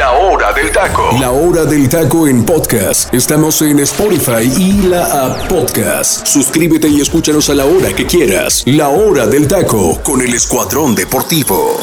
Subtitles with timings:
[0.00, 1.10] La hora del taco.
[1.20, 3.12] La hora del taco en podcast.
[3.12, 6.26] Estamos en Spotify y la app podcast.
[6.26, 8.62] Suscríbete y escúchanos a la hora que quieras.
[8.64, 11.76] La hora del taco con el Escuadrón Deportivo.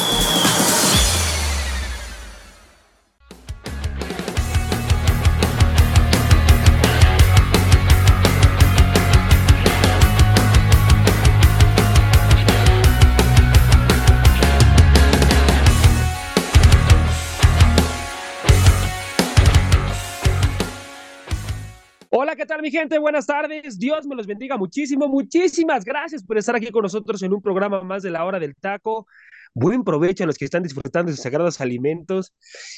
[22.56, 22.98] Mi gente?
[22.98, 23.78] Buenas tardes.
[23.78, 25.06] Dios me los bendiga muchísimo.
[25.06, 28.56] Muchísimas gracias por estar aquí con nosotros en un programa más de la hora del
[28.56, 29.06] taco.
[29.54, 32.34] Buen provecho a los que están disfrutando de sus sagrados alimentos.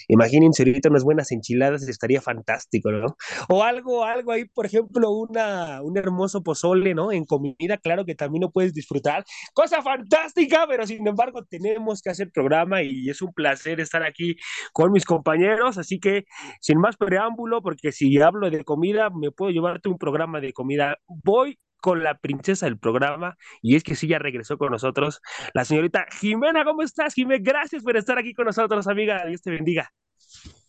[0.09, 3.17] Imagínense ahorita unas buenas enchiladas, estaría fantástico, ¿no?
[3.49, 7.13] O algo, algo ahí, por ejemplo, una, un hermoso pozole, ¿no?
[7.13, 9.25] En comida, claro que también lo puedes disfrutar.
[9.55, 14.37] Cosa fantástica, pero sin embargo tenemos que hacer programa y es un placer estar aquí
[14.73, 15.79] con mis compañeros.
[15.79, 16.25] Así que,
[16.61, 20.97] sin más preámbulo, porque si hablo de comida, me puedo llevarte un programa de comida.
[21.07, 25.21] Voy con la princesa del programa, y es que sí, ya regresó con nosotros,
[25.55, 26.65] la señorita Jimena.
[26.65, 27.43] ¿Cómo estás, Jimena?
[27.43, 29.25] Gracias por estar aquí con nosotros, amiga.
[29.27, 29.93] Dios te bendiga.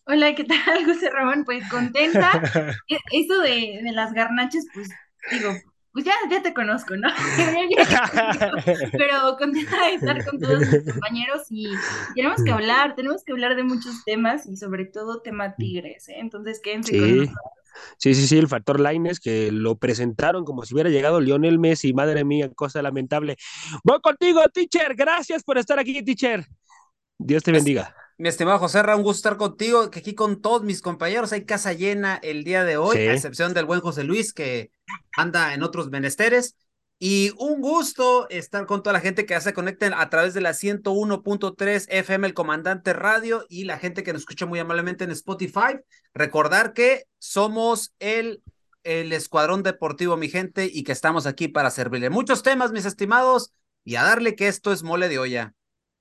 [0.06, 1.44] Hola, ¿qué tal, José Ramón?
[1.44, 2.32] Pues contenta.
[2.88, 4.88] E, eso de, de las garnachas, pues
[5.30, 5.52] digo,
[5.92, 7.08] pues ya, ya te conozco, ¿no?
[8.92, 11.68] Pero contenta de estar con todos mis compañeros y
[12.14, 16.16] tenemos que hablar, tenemos que hablar de muchos temas y sobre todo tema tigres, ¿eh?
[16.18, 17.38] Entonces quédense con nosotros.
[17.96, 21.94] Sí, sí, sí, el factor Lines que lo presentaron como si hubiera llegado Lionel Messi,
[21.94, 23.36] madre mía, cosa lamentable.
[23.82, 26.46] Voy contigo, teacher, gracias por estar aquí, teacher.
[27.18, 27.94] Dios te bendiga.
[28.18, 31.72] Mi estimado José un gusto estar contigo, que aquí con todos mis compañeros hay casa
[31.72, 34.70] llena el día de hoy, a excepción del buen José Luis que
[35.16, 36.56] anda en otros menesteres.
[36.98, 40.50] Y un gusto estar con toda la gente que se conecten a través de la
[40.50, 45.80] 101.3 FM El Comandante Radio y la gente que nos escucha muy amablemente en Spotify.
[46.14, 48.40] Recordar que somos el,
[48.84, 52.08] el Escuadrón Deportivo, mi gente, y que estamos aquí para servirle.
[52.08, 53.52] Muchos temas, mis estimados,
[53.84, 55.54] y a darle que esto es mole de olla.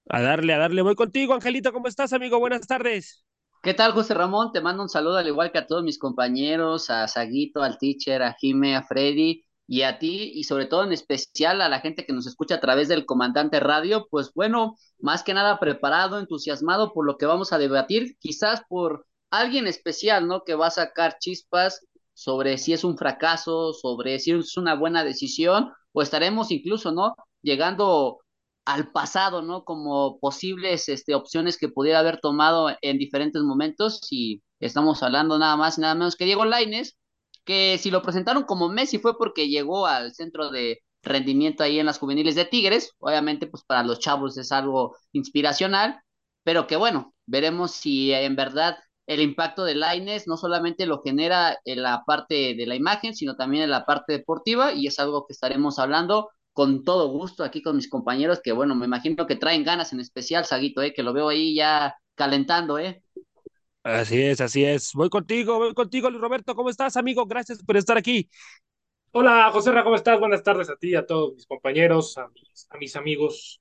[0.07, 0.83] A darle, a darle.
[0.83, 1.73] Voy contigo, Angelito.
[1.73, 2.39] ¿Cómo estás, amigo?
[2.39, 3.23] Buenas tardes.
[3.63, 4.51] ¿Qué tal, José Ramón?
[4.51, 8.23] Te mando un saludo al igual que a todos mis compañeros, a Saguito, al teacher,
[8.23, 12.05] a Jime, a Freddy y a ti y sobre todo en especial a la gente
[12.05, 16.91] que nos escucha a través del comandante radio, pues bueno, más que nada preparado, entusiasmado
[16.91, 20.43] por lo que vamos a debatir, quizás por alguien especial, ¿no?
[20.43, 25.03] Que va a sacar chispas sobre si es un fracaso, sobre si es una buena
[25.03, 27.15] decisión, o estaremos incluso, ¿no?
[27.43, 28.21] Llegando
[28.65, 29.63] al pasado, ¿no?
[29.63, 35.57] Como posibles este, opciones que pudiera haber tomado en diferentes momentos y estamos hablando nada
[35.57, 36.97] más y nada menos que Diego Laines,
[37.45, 41.87] que si lo presentaron como Messi fue porque llegó al centro de rendimiento ahí en
[41.87, 45.99] las juveniles de Tigres, obviamente pues para los chavos es algo inspiracional,
[46.43, 51.57] pero que bueno, veremos si en verdad el impacto de Laines no solamente lo genera
[51.65, 55.25] en la parte de la imagen, sino también en la parte deportiva y es algo
[55.25, 59.35] que estaremos hablando con todo gusto aquí con mis compañeros que bueno, me imagino que
[59.35, 63.03] traen ganas en especial, Saguito, eh, que lo veo ahí ya calentando, ¿eh?
[63.83, 64.91] Así es, así es.
[64.93, 66.53] Voy contigo, voy contigo, Luis Roberto.
[66.55, 67.25] ¿Cómo estás, amigo?
[67.25, 68.29] Gracias por estar aquí.
[69.11, 70.19] Hola, José Ra, ¿cómo estás?
[70.19, 73.59] Buenas tardes a ti, a todos mis compañeros, a mis, a mis amigos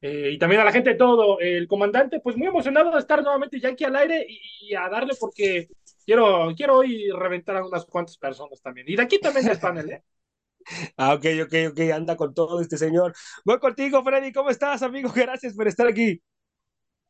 [0.00, 1.38] eh, y también a la gente de todo.
[1.40, 5.14] El comandante, pues muy emocionado de estar nuevamente ya aquí al aire y, a darle
[5.18, 5.68] porque
[6.04, 8.88] quiero, quiero hoy reventar a unas cuantas personas también.
[8.88, 10.02] Y de aquí también del panel, ¿eh?
[10.96, 13.14] Ah, ok, ok, ok, anda con todo este señor.
[13.44, 15.10] Voy contigo, Freddy, ¿cómo estás, amigo?
[15.14, 16.22] Gracias por estar aquí.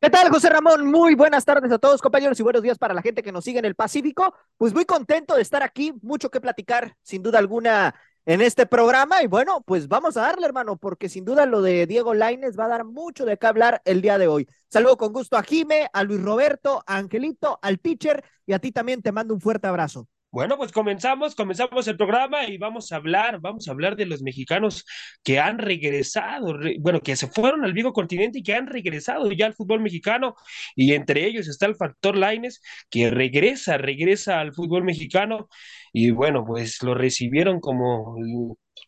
[0.00, 0.86] ¿Qué tal, José Ramón?
[0.86, 3.58] Muy buenas tardes a todos, compañeros, y buenos días para la gente que nos sigue
[3.58, 4.32] en el Pacífico.
[4.56, 9.24] Pues muy contento de estar aquí, mucho que platicar, sin duda alguna, en este programa.
[9.24, 12.66] Y bueno, pues vamos a darle, hermano, porque sin duda lo de Diego Laines va
[12.66, 14.46] a dar mucho de qué hablar el día de hoy.
[14.68, 18.70] Saludo con gusto a Jime, a Luis Roberto, a Angelito, al teacher, y a ti
[18.70, 20.06] también te mando un fuerte abrazo.
[20.30, 24.20] Bueno, pues comenzamos, comenzamos el programa y vamos a hablar, vamos a hablar de los
[24.20, 24.84] mexicanos
[25.24, 29.46] que han regresado, bueno, que se fueron al viejo continente y que han regresado ya
[29.46, 30.34] al fútbol mexicano.
[30.76, 32.60] Y entre ellos está el factor Laines
[32.90, 35.48] que regresa, regresa al fútbol mexicano.
[35.94, 38.16] Y bueno, pues lo recibieron como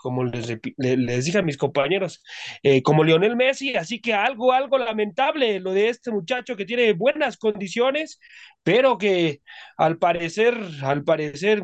[0.00, 2.22] como les, les, dije a mis compañeros,
[2.62, 6.92] eh, como Lionel Messi, así que algo, algo lamentable lo de este muchacho que tiene
[6.94, 8.18] buenas condiciones,
[8.62, 9.40] pero que
[9.76, 11.62] al parecer, al parecer,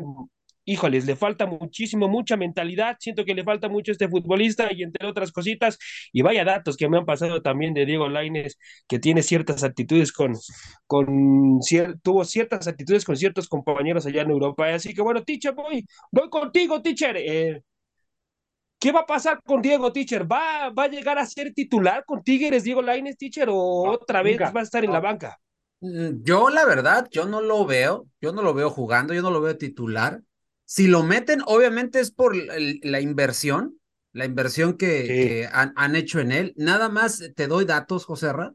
[0.65, 4.83] híjoles, le falta muchísimo, mucha mentalidad, siento que le falta mucho a este futbolista y
[4.83, 5.79] entre otras cositas,
[6.11, 8.57] y vaya datos que me han pasado también de Diego Laines,
[8.87, 10.33] que tiene ciertas actitudes con,
[10.85, 11.59] con
[12.03, 16.29] tuvo ciertas actitudes con ciertos compañeros allá en Europa, así que bueno, teacher, voy, voy
[16.29, 17.61] contigo, teacher, eh,
[18.79, 20.31] ¿Qué va a pasar con Diego Teacher?
[20.31, 24.39] ¿Va, ¿Va a llegar a ser titular con Tigres Diego Laines Teacher o otra vez
[24.39, 25.39] va a estar en la banca?
[25.79, 29.31] Mm, yo, la verdad, yo no lo veo, yo no lo veo jugando, yo no
[29.31, 30.21] lo veo titular.
[30.65, 33.79] Si lo meten, obviamente es por la inversión,
[34.11, 36.53] la inversión que, han, han, hecho en él.
[36.57, 38.53] Nada más te doy datos, José Ra.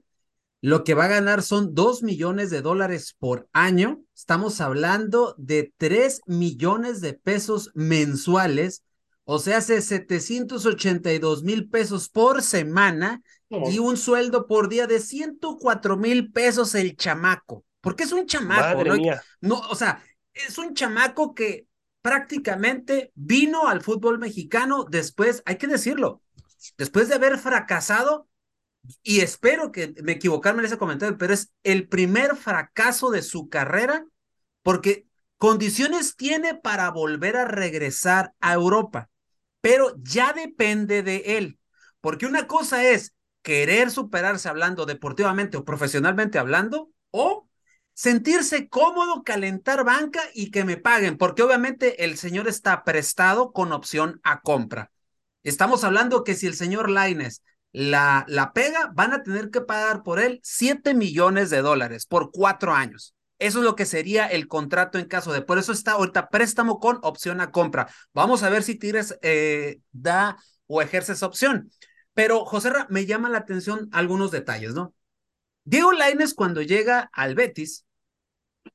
[0.61, 4.05] Lo que va a ganar son dos millones de dólares por año.
[4.15, 8.85] Estamos hablando de tres millones de pesos mensuales,
[9.25, 15.97] o sea, hace 782 mil pesos por semana y un sueldo por día de 104
[15.97, 17.65] mil pesos el chamaco.
[17.81, 18.97] Porque es un chamaco, ¿no?
[19.41, 20.03] no, o sea,
[20.33, 21.67] es un chamaco que
[22.01, 26.21] prácticamente vino al fútbol mexicano después, hay que decirlo,
[26.77, 28.29] después de haber fracasado,
[29.03, 33.49] y espero que me equivocarme en ese comentario, pero es el primer fracaso de su
[33.49, 34.05] carrera
[34.63, 39.09] porque condiciones tiene para volver a regresar a Europa,
[39.62, 41.59] pero ya depende de él,
[42.03, 47.49] porque una cosa es querer superarse hablando deportivamente o profesionalmente hablando, o
[47.94, 53.73] sentirse cómodo, calentar banca y que me paguen, porque obviamente el señor está prestado con
[53.73, 54.93] opción a compra.
[55.43, 57.43] Estamos hablando que si el señor Laines
[57.73, 62.31] la, la pega, van a tener que pagar por él 7 millones de dólares por
[62.31, 63.14] cuatro años.
[63.38, 65.43] Eso es lo que sería el contrato en caso de.
[65.43, 67.88] Por eso está ahorita préstamo con opción a compra.
[68.14, 70.37] Vamos a ver si Tigres eh, da
[70.67, 71.70] o ejerce esa opción.
[72.14, 74.94] Pero, José me llama la atención algunos detalles, ¿no?
[75.64, 77.87] Diego Laines, cuando llega al Betis,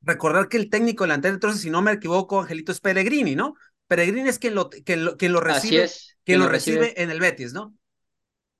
[0.01, 3.55] recordar que el técnico delantero, entonces, si no me equivoco, Angelito es Pellegrini, ¿no?
[3.87, 5.89] Pellegrini es quien lo, quien lo, lo recibe,
[6.23, 7.75] quien, lo recibe en el Betis, ¿no?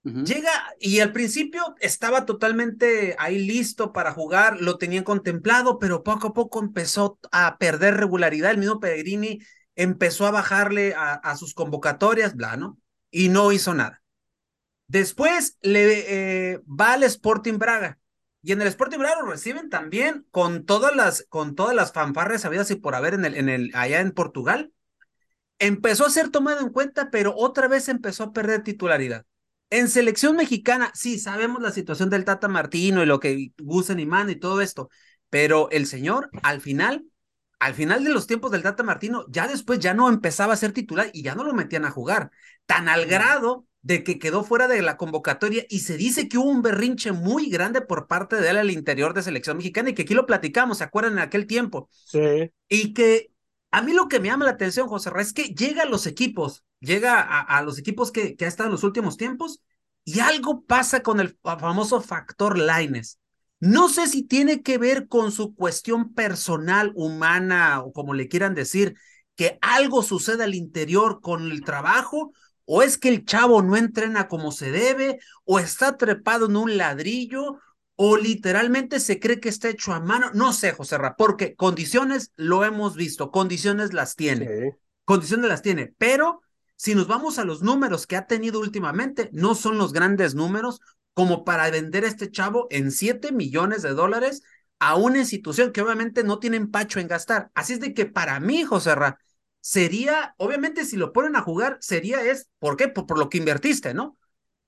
[0.04, 6.28] Llega y al principio estaba totalmente ahí listo para jugar, lo tenían contemplado, pero poco
[6.28, 8.52] a poco empezó a perder regularidad.
[8.52, 9.40] El mismo Pellegrini
[9.76, 12.80] empezó a bajarle a, sus convocatorias, bla, ¿no?
[13.12, 14.02] Y no hizo nada.
[14.88, 18.00] Después le eh, va al Sporting Braga.
[18.42, 22.46] Y en el Sporting Braga lo reciben también con todas las, con todas las fanfarres
[22.46, 24.72] habidas y por haber en el, en el, allá en Portugal.
[25.60, 29.26] Empezó a ser tomado en cuenta, pero otra vez empezó a perder titularidad.
[29.70, 34.06] En selección mexicana, sí, sabemos la situación del Tata Martino y lo que gusten y
[34.06, 34.90] man y todo esto,
[35.30, 37.06] pero el señor al final,
[37.60, 40.72] al final de los tiempos del Tata Martino, ya después ya no empezaba a ser
[40.72, 42.32] titular y ya no lo metían a jugar,
[42.66, 46.50] tan al grado de que quedó fuera de la convocatoria y se dice que hubo
[46.50, 50.04] un berrinche muy grande por parte de él al interior de selección mexicana y que
[50.04, 51.90] aquí lo platicamos, ¿se acuerdan en aquel tiempo?
[52.06, 52.52] Sí.
[52.70, 53.32] Y que
[53.72, 56.08] a mí lo que me llama la atención, José Reyes, es que llega a los
[56.08, 59.62] equipos, llega a, los equipos que, que, ha estado en los últimos tiempos
[60.04, 63.20] y algo pasa con el famoso factor Lines.
[63.60, 68.54] No sé si tiene que ver con su cuestión personal, humana o como le quieran
[68.54, 68.96] decir,
[69.36, 72.32] que algo sucede al interior con el trabajo,
[72.66, 76.78] o es que el chavo no entrena como se debe, o está trepado en un
[76.78, 77.60] ladrillo,
[78.00, 80.30] o literalmente se cree que está hecho a mano.
[80.34, 84.78] No sé, José Ra, porque condiciones lo hemos visto, condiciones las tiene.
[85.04, 86.42] Condiciones las tiene, pero
[86.76, 90.80] si nos vamos a los números que ha tenido últimamente, no son los grandes números
[91.16, 94.44] como para vender a este chavo en 7 millones de dólares
[94.78, 97.50] a una institución que obviamente no tiene empacho en gastar.
[97.56, 99.18] Así es de que para mí, José Ra,
[99.60, 102.90] sería, obviamente si lo ponen a jugar, sería es, ¿por qué?
[102.90, 104.18] Por, por lo que invertiste, ¿no?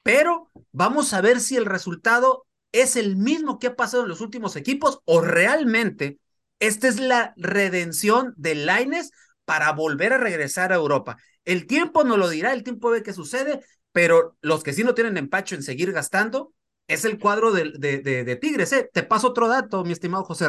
[0.02, 4.22] Pero vamos a ver si el resultado es el mismo que ha pasado en los
[4.22, 6.20] últimos equipos o realmente
[6.60, 9.12] esta es la redención de Laines
[9.46, 11.18] para volver a regresar a Europa.
[11.46, 13.62] El tiempo no lo dirá, el tiempo ve qué sucede,
[13.92, 16.54] pero los que sí no tienen empacho en seguir gastando
[16.88, 18.74] es el cuadro de, de, Tigres.
[18.74, 18.90] ¿eh?
[18.92, 20.48] Te paso otro dato, mi estimado José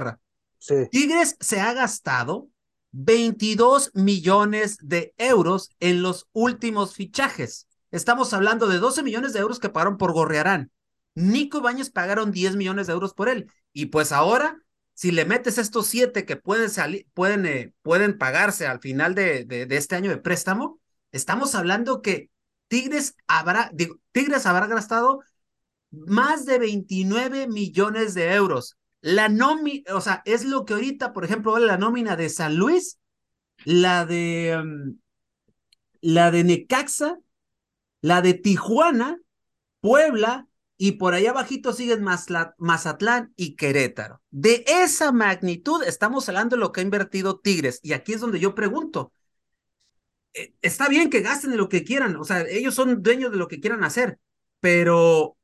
[0.58, 0.74] Sí.
[0.90, 2.48] Tigres se ha gastado
[2.92, 7.66] 22 millones de euros en los últimos fichajes.
[7.90, 10.70] Estamos hablando de 12 millones de euros que pagaron por Gorriarán.
[11.14, 13.50] Nico Bañez pagaron 10 millones de euros por él.
[13.72, 14.58] Y pues ahora,
[14.94, 19.44] si le metes estos siete que pueden, salir, pueden, eh, pueden pagarse al final de,
[19.44, 20.80] de, este año de préstamo,
[21.12, 22.30] estamos hablando que
[22.68, 23.70] Tigres habrá,
[24.12, 25.20] Tigres habrá gastado
[25.90, 28.76] más de 29 millones de euros.
[29.00, 32.56] La nómina, o sea, es lo que ahorita, por ejemplo, vale la nómina de San
[32.56, 32.98] Luis,
[33.64, 34.92] la de mm,
[36.00, 37.18] la de Necaxa,
[38.00, 39.18] la de Tijuana,
[39.80, 40.46] Puebla,
[40.82, 44.22] y por allá abajito siguen Mazatlán y Querétaro.
[44.30, 47.80] De esa magnitud estamos hablando de lo que ha invertido Tigres.
[47.82, 49.12] Y aquí es donde yo pregunto,
[50.32, 53.46] eh, está bien que gasten lo que quieran, o sea, ellos son dueños de lo
[53.46, 54.20] que quieran hacer,
[54.60, 55.36] pero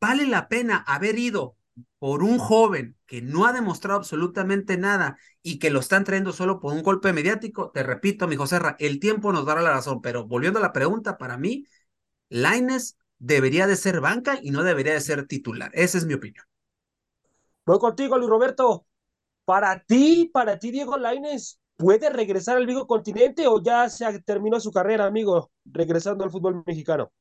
[0.00, 1.56] vale la pena haber ido
[1.98, 6.60] por un joven que no ha demostrado absolutamente nada y que lo están trayendo solo
[6.60, 10.26] por un golpe mediático, te repito, mi José el tiempo nos dará la razón, pero
[10.28, 11.66] volviendo a la pregunta, para mí,
[12.28, 15.70] Laines debería de ser banca y no debería de ser titular.
[15.74, 16.44] Esa es mi opinión.
[17.64, 18.86] Voy contigo, Luis Roberto.
[19.44, 24.60] Para ti, para ti, Diego Laines, ¿puede regresar al viejo continente o ya se terminó
[24.60, 27.12] su carrera, amigo, regresando al fútbol mexicano?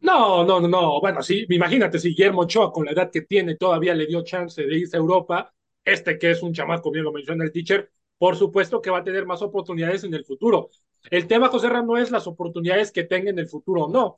[0.00, 1.00] No, no, no, no.
[1.00, 4.62] Bueno, sí, imagínate si Guillermo Ochoa, con la edad que tiene, todavía le dio chance
[4.62, 5.52] de irse a Europa.
[5.84, 9.04] Este que es un chamaco, bien lo menciona el teacher, por supuesto que va a
[9.04, 10.70] tener más oportunidades en el futuro.
[11.10, 14.16] El tema, José Ram, no es las oportunidades que tenga en el futuro o no.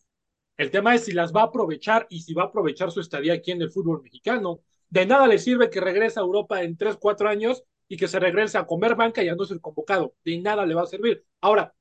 [0.59, 3.33] El tema es si las va a aprovechar y si va a aprovechar su estadía
[3.33, 4.61] aquí en el fútbol mexicano.
[4.91, 8.19] De nada le sirve que regrese a Europa en tres, cuatro años y que se
[8.21, 10.15] regrese a comer banca y a no ser convocado.
[10.25, 11.25] De nada le va a servir.
[11.41, 11.75] Ahora,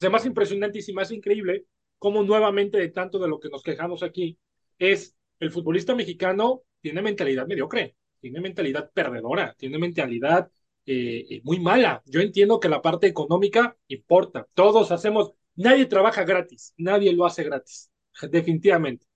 [0.00, 1.66] es más impresionante y más increíble
[1.98, 4.38] cómo nuevamente de tanto de lo que nos quejamos aquí
[4.78, 10.50] es el futbolista mexicano tiene mentalidad mediocre, tiene mentalidad perdedora, tiene mentalidad
[10.84, 12.02] eh, eh, muy mala.
[12.06, 14.46] Yo entiendo que la parte económica importa.
[14.54, 17.90] Todos hacemos, nadie trabaja gratis, nadie lo hace gratis,
[18.30, 19.06] definitivamente.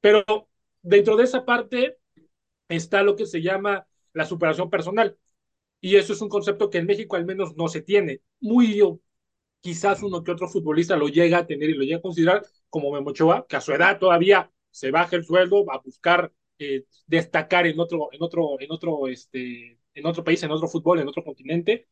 [0.00, 0.24] Pero
[0.82, 1.98] dentro de esa parte
[2.68, 5.18] está lo que se llama la superación personal.
[5.80, 8.22] Y eso es un concepto que en México al menos no se tiene.
[8.40, 8.80] Muy
[9.60, 12.92] quizás uno que otro futbolista lo llega a tener y lo llega a considerar como
[12.92, 17.78] Memochoa, que a su edad todavía se baja el sueldo, a buscar eh, destacar en
[17.80, 21.88] otro, en otro, en otro, este, en otro país, en otro fútbol, en otro continente.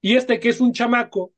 [0.00, 1.34] Y este que es un chamaco,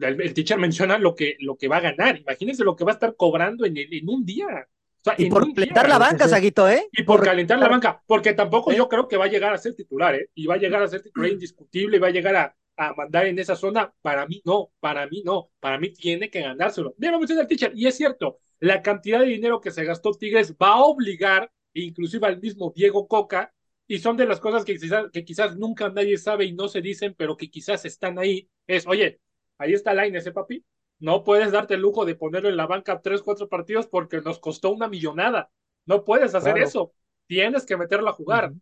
[0.00, 2.18] el, teacher menciona lo que, lo que va a ganar.
[2.18, 4.68] Imagínense lo que va a estar cobrando en, en un día.
[5.16, 6.88] y por calentar la banca, Saguito, ¿eh?
[6.92, 8.76] Y por, calentar la banca, porque tampoco ¿Eh?
[8.76, 10.30] yo creo que va a llegar a ser titular, ¿eh?
[10.34, 13.26] Y va a llegar a ser titular indiscutible, y va a llegar a, a mandar
[13.26, 16.94] en esa zona, para mí no, para mí no, para mí tiene que ganárselo.
[16.96, 20.12] Bien lo menciona el teacher, y es cierto, la cantidad de dinero que se gastó
[20.12, 23.52] Tigres va a obligar, inclusive al mismo Diego Coca,
[23.86, 26.82] y son de las cosas que quizás, que quizás nunca nadie sabe y no se
[26.82, 29.20] dicen, pero que quizás están ahí, es, oye,
[29.58, 30.64] ahí está la ese papi,
[31.00, 34.38] no puedes darte el lujo de ponerlo en la banca tres, cuatro partidos porque nos
[34.38, 35.50] costó una millonada,
[35.84, 36.92] no puedes hacer eso,
[37.26, 38.52] tienes que meterlo a jugar.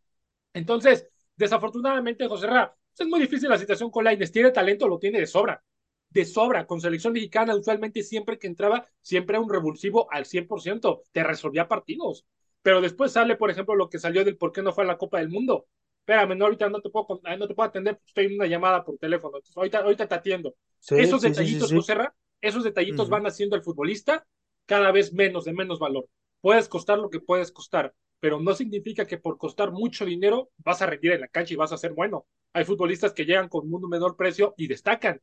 [0.52, 4.32] Entonces, desafortunadamente, José Ra, es muy difícil la situación con Laines.
[4.32, 5.62] Tiene talento, lo tiene de sobra.
[6.08, 6.66] De sobra.
[6.66, 11.02] Con selección mexicana, usualmente siempre que entraba, siempre era un revulsivo al 100%.
[11.12, 12.26] Te resolvía partidos.
[12.62, 14.98] Pero después sale, por ejemplo, lo que salió del por qué no fue a la
[14.98, 15.66] Copa del Mundo.
[16.06, 18.96] Espérame, no, ahorita no te puedo, no te puedo atender, estoy en una llamada por
[18.96, 19.38] teléfono.
[19.56, 20.54] ahorita, ahorita te atiendo.
[20.90, 21.76] esos detallitos, sí,
[22.40, 24.24] esos detallitos van haciendo al futbolista
[24.66, 26.08] cada vez menos, de menos valor.
[26.40, 30.80] Puedes costar lo que puedes costar, pero no significa que por costar mucho dinero vas
[30.80, 32.24] a rendir en la cancha y vas a ser bueno.
[32.52, 35.20] Hay futbolistas que llegan con un menor precio y destacan.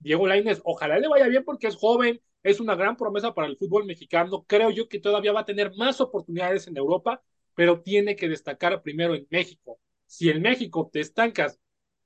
[0.00, 3.56] Diego Lainez, ojalá le vaya bien porque es joven, es una gran promesa para el
[3.56, 4.44] fútbol mexicano.
[4.46, 7.22] Creo yo que todavía va a tener más oportunidades en Europa,
[7.54, 9.78] pero tiene que destacar primero en México.
[10.06, 11.58] Si en México te estancas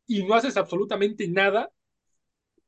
[0.06, 1.70] y no haces absolutamente nada,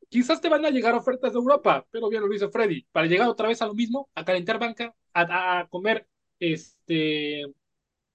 [0.08, 3.28] quizás te van a llegar ofertas de Europa, pero bien lo dice Freddy, para llegar
[3.28, 6.06] otra vez a lo mismo, a calentar banca, a, a comer
[6.38, 7.44] este,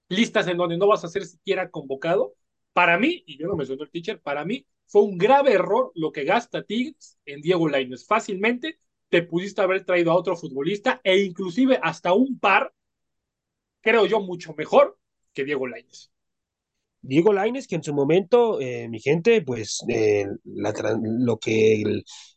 [0.10, 2.36] listas en donde no vas a ser siquiera convocado,
[2.74, 5.92] para mí, y yo no me sueno el teacher, para mí fue un grave error
[5.96, 8.06] lo que gasta Tigres en Diego Lainez.
[8.06, 12.74] Fácilmente te pudiste haber traído a otro futbolista e inclusive hasta un par,
[13.82, 15.00] creo yo, mucho mejor
[15.34, 16.12] que Diego Lainez.
[17.02, 21.84] Diego Lainez, que en su momento, eh, mi gente, pues eh, lo que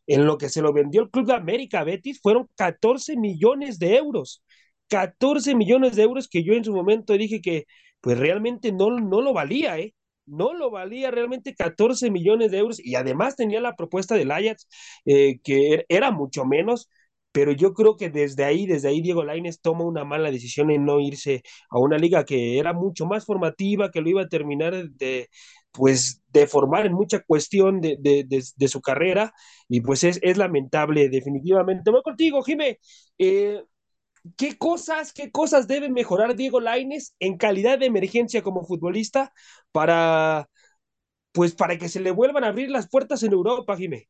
[0.07, 3.97] en lo que se lo vendió el Club de América Betis fueron 14 millones de
[3.97, 4.43] euros.
[4.88, 7.67] 14 millones de euros que yo en su momento dije que
[8.00, 9.95] pues realmente no, no lo valía, ¿eh?
[10.26, 14.67] no lo valía realmente 14 millones de euros y además tenía la propuesta del Ajax
[15.05, 16.88] eh, que er, era mucho menos,
[17.32, 20.84] pero yo creo que desde ahí, desde ahí Diego Lainez toma una mala decisión en
[20.84, 24.75] no irse a una liga que era mucho más formativa, que lo iba a terminar
[24.90, 25.28] de
[25.72, 29.32] pues de formar en mucha cuestión de, de, su carrera
[29.68, 31.90] y pues es, es lamentable definitivamente.
[31.90, 32.78] Voy contigo, Jime.
[33.18, 33.62] Eh,
[34.37, 39.32] ¿Qué cosas, qué cosas debe mejorar Diego Laines en calidad de emergencia como futbolista
[39.72, 40.49] para,
[41.32, 44.08] pues, para que se le vuelvan a abrir las puertas en Europa, Jimé?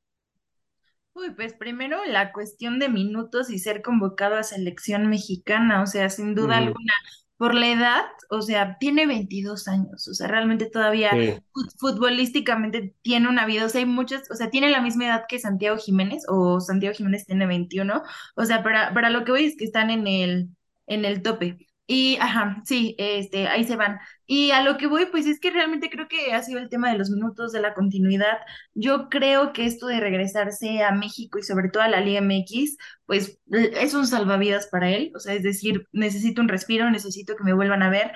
[1.13, 6.09] Uy, pues primero la cuestión de minutos y ser convocado a selección mexicana, o sea,
[6.09, 6.95] sin duda alguna,
[7.37, 11.11] por la edad, o sea, tiene 22 años, o sea, realmente todavía
[11.79, 15.39] futbolísticamente tiene una vida, o sea, hay muchas, o sea, tiene la misma edad que
[15.39, 18.03] Santiago Jiménez, o Santiago Jiménez tiene 21,
[18.37, 20.51] o sea, para, para lo que voy es que están en el,
[20.87, 21.67] en el tope.
[21.87, 23.99] Y, ajá, sí, este, ahí se van.
[24.33, 26.89] Y a lo que voy, pues es que realmente creo que ha sido el tema
[26.93, 28.39] de los minutos, de la continuidad.
[28.75, 32.77] Yo creo que esto de regresarse a México y sobre todo a la Liga MX,
[33.07, 35.11] pues es un salvavidas para él.
[35.17, 38.13] O sea, es decir, necesito un respiro, necesito que me vuelvan a ver.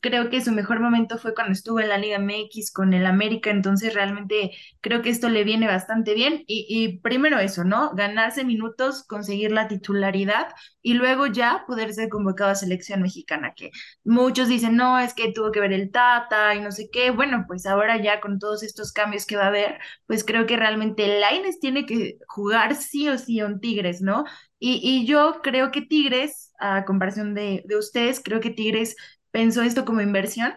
[0.00, 3.50] Creo que su mejor momento fue cuando estuvo en la Liga MX con el América,
[3.50, 6.44] entonces realmente creo que esto le viene bastante bien.
[6.46, 7.92] Y, y primero eso, ¿no?
[7.94, 10.48] Ganarse minutos, conseguir la titularidad
[10.82, 13.70] y luego ya poder ser convocado a selección mexicana, que
[14.04, 17.10] muchos dicen, no, es que tú tuvo que ver el Tata y no sé qué.
[17.10, 20.56] Bueno, pues ahora ya con todos estos cambios que va a haber, pues creo que
[20.56, 24.24] realmente Laines tiene que jugar sí o sí un Tigres, ¿no?
[24.58, 28.96] Y, y yo creo que Tigres, a comparación de, de ustedes, creo que Tigres
[29.30, 30.54] pensó esto como inversión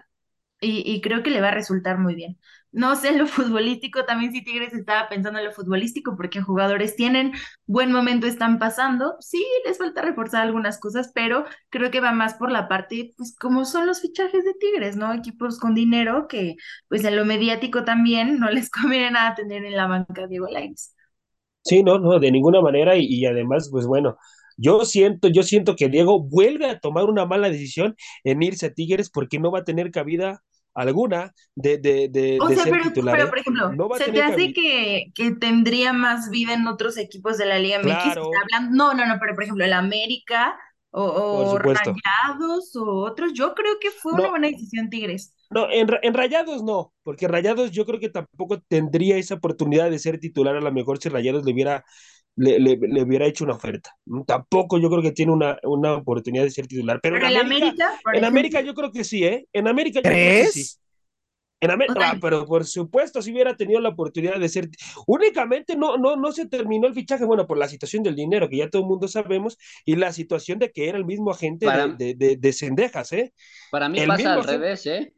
[0.62, 2.40] y, y creo que le va a resultar muy bien.
[2.72, 6.96] No sé en lo futbolístico, también si Tigres estaba pensando en lo futbolístico, porque jugadores
[6.96, 7.34] tienen
[7.66, 9.16] buen momento, están pasando.
[9.20, 13.36] Sí, les falta reforzar algunas cosas, pero creo que va más por la parte, pues
[13.40, 15.14] como son los fichajes de Tigres, ¿no?
[15.14, 16.56] Equipos con dinero que,
[16.88, 20.94] pues en lo mediático también no les conviene nada tener en la banca Diego Lainez.
[21.64, 24.18] Sí, no, no, de ninguna manera y, y además, pues bueno,
[24.58, 28.74] yo siento, yo siento que Diego vuelve a tomar una mala decisión en irse a
[28.74, 30.42] Tigres porque no va a tener cabida
[30.74, 33.16] alguna de, de, de, O de sea, ser pero, titular.
[33.16, 33.30] pero ¿eh?
[33.30, 37.46] por ejemplo, No ¿se te hace que, que tendría más vida en otros equipos de
[37.46, 38.14] la Liga MX?
[38.14, 38.30] Claro.
[38.42, 40.58] Hablando- no, no, no, pero por ejemplo, el América
[40.92, 41.58] o.
[41.58, 45.34] Rayados o otros, yo creo que fue una buena decisión Tigres.
[45.50, 50.00] no, en, en Rayados no, porque Rayados yo creo que tampoco tendría esa oportunidad de
[50.00, 51.84] ser titular, a lo mejor si Rayados le hubiera,
[52.42, 53.96] le, le- le hubiera hecho una oferta.
[54.26, 58.26] Tampoco yo creo que tiene una, una oportunidad de ser titular, pero en América, en
[58.26, 59.48] América yo creo que sí, ¿eh?
[59.54, 60.52] En América yo creo que sí.
[60.54, 60.78] ¿Crees?
[61.64, 64.68] En América, sea, pero por supuesto, si hubiera tenido la oportunidad de ser,
[65.06, 68.58] únicamente no, no, no se terminó el fichaje, bueno, por la situación del dinero, que
[68.58, 71.72] ya todo el mundo sabemos, y la situación de que era el mismo agente de,
[71.72, 73.32] Para, de, de, de Cendejas, ¿eh?
[73.70, 75.14] para mí El pasa mismo al agente, revés, ¿eh?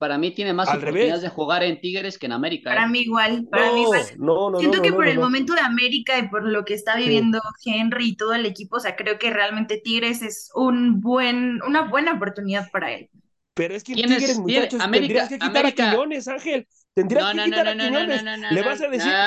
[0.00, 1.22] Para mí tiene más al oportunidades revés.
[1.22, 2.88] de jugar en Tigres que en América, para ¿eh?
[2.88, 4.06] mí igual, para mí No, igual.
[4.16, 5.20] no, no, no, Siento no, que no, por no, el no.
[5.20, 8.76] momento de América y por lo que está Sí, viviendo Henry y todo el equipo,
[8.76, 13.10] o sea, creo que realmente Tigres es un buen, una buena oportunidad para él.
[13.54, 15.72] pero es que en ¿Quién Tigres, muchachos, tendrías América, que quitar a.
[15.72, 16.66] Quiñones, Ángel.
[16.94, 18.24] Tendrías No, que quitar no, a no, no, no, Quiñones.
[18.48, 19.20] Le vas a decir,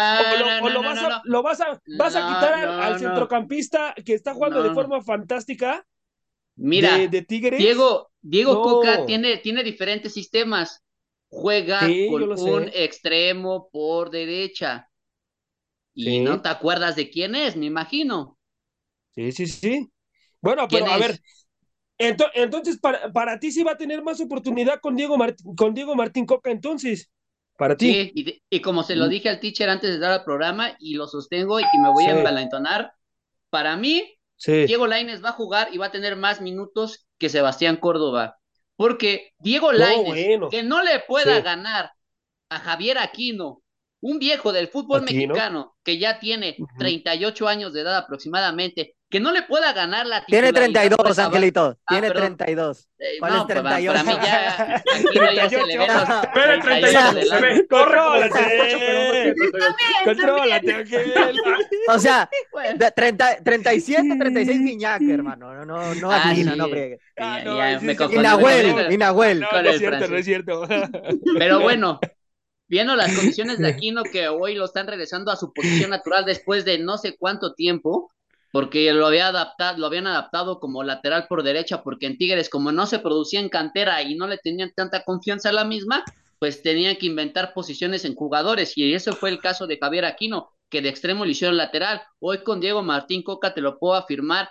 [0.60, 4.34] o no, lo, vas a, vas a, vas a no, quitar al, centrocampista que está
[4.34, 5.86] jugando de forma fantástica
[6.56, 7.58] Mira, de Tigres.
[7.58, 10.84] Diego, Diego Coca No, tiene, tiene diferentes sistemas.
[11.30, 12.74] Juega sí, con un sé.
[12.74, 14.90] extremo por derecha.
[15.96, 18.38] Y no te acuerdas de quién es, me imagino.
[19.16, 19.92] sí, sí, sí.
[20.42, 21.24] Bueno, ¿Quién pero a ver, es?
[22.00, 25.74] ento- entonces para, para ti sí va a tener más oportunidad con Diego Martín, con
[25.76, 27.12] Diego Martín Coca, entonces,
[27.58, 28.00] para ti.
[28.00, 30.24] Sí, y, de- y como se lo Mm, dije al teacher antes de dar al
[30.24, 32.94] programa, y lo sostengo y me voy a Sí, envalentonar,
[33.50, 34.04] para mí,
[34.46, 34.66] sí.
[34.68, 38.38] Diego Lainez va a jugar y va a tener más minutos que Sebastián Córdoba.
[38.76, 41.44] Porque Diego No, bueno, que no le pueda sí.
[41.44, 41.92] ganar
[42.50, 43.62] a Javier Aquino,
[44.02, 46.78] un viejo del fútbol mexicano que ya tiene Ujú.
[46.78, 51.12] 38 años de edad aproximadamente, que no le pueda ganar la Tiene titularidad por 32,
[51.12, 51.78] esa ba- Angelito.
[51.86, 52.36] Ah, Tiene perdón.
[52.38, 52.90] 32.
[52.98, 54.24] Eh, ¿Cuál es no, para, para mí 38?
[55.14, 56.30] ya ya se le los 38.
[56.34, 57.42] Pero el 38 38 de se edad.
[57.42, 58.32] ve, corre como de Contrólate.
[58.32, 60.04] 38, pero no tiene 38.
[60.04, 61.14] Contrólate, Ángel.
[61.90, 65.54] O sea, Bueno, de 30, 37, 36 Guiñac, hermano.
[65.54, 67.00] No, no, no ah, Aquino, sí, no friegue.
[67.18, 68.18] Ah, no, ya sí, me sí, confundí, sí.
[68.18, 69.40] me Inahuel, Inahuel.
[69.42, 70.68] No, no es cierto, no es cierto.
[71.38, 72.00] Pero bueno,
[72.68, 76.66] viendo las condiciones de Aquino que hoy lo están regresando a su posición natural después
[76.66, 78.13] de no sé cuánto tiempo,
[78.54, 82.72] porque lo había adaptado, lo habían adaptado como lateral por derecha, porque en Tigres, como
[82.72, 86.04] no se producía en cantera y no le tenían tanta confianza a la misma,
[86.38, 90.52] pues tenían que inventar posiciones en jugadores, y eso fue el caso de Javier Aquino,
[90.70, 92.04] que de extremo lo hicieron lateral.
[92.20, 94.48] Hoy con Diego Martín Coca te lo puedo afirmar,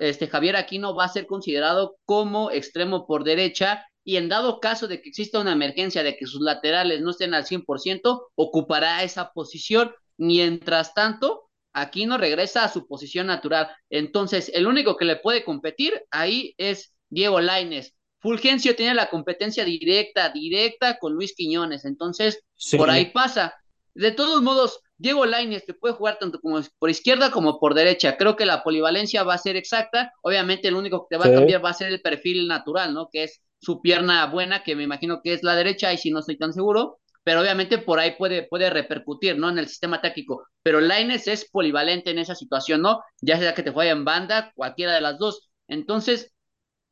[0.00, 4.88] este Javier Aquino va a ser considerado como extremo por derecha y en dado caso
[4.88, 9.32] de que exista una emergencia de que sus laterales no estén al 100%, ocupará esa
[9.34, 9.92] posición.
[10.16, 13.68] Mientras tanto, Aquino regresa a su posición natural.
[13.90, 17.94] Entonces, el único que le puede competir ahí es Diego Lainez.
[18.18, 21.84] Fulgencio tiene la competencia directa, directa con Luis Quiñones.
[21.84, 22.76] Entonces, Sí.
[22.76, 23.54] por ahí pasa.
[23.94, 28.16] De todos modos, Diego Lainez te puede jugar tanto como por izquierda como por derecha.
[28.16, 30.12] Creo que la polivalencia va a ser exacta.
[30.22, 31.32] Obviamente, el único que te va Sí.
[31.32, 33.08] a cambiar va a ser el perfil natural, ¿no?
[33.10, 36.20] Que es su pierna buena, que me imagino que es la derecha, y si no
[36.20, 36.98] estoy tan seguro.
[37.24, 39.50] Pero obviamente por ahí puede, puede repercutir, ¿no?
[39.50, 40.44] En el sistema táctico.
[40.62, 43.02] Pero Lainez es polivalente en esa situación, ¿no?
[43.20, 45.50] Ya sea que te juegue en banda, cualquiera de las dos.
[45.68, 46.32] Entonces,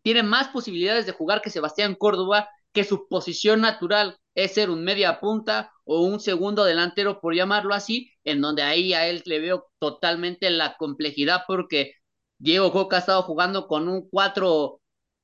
[0.03, 4.85] tiene más posibilidades de jugar que Sebastián Córdoba, que su posición natural es ser un
[4.85, 9.41] media punta o un segundo delantero, por llamarlo así, en donde ahí a él le
[9.41, 11.95] veo totalmente la complejidad porque
[12.39, 14.09] Diego Coca ha estado jugando con un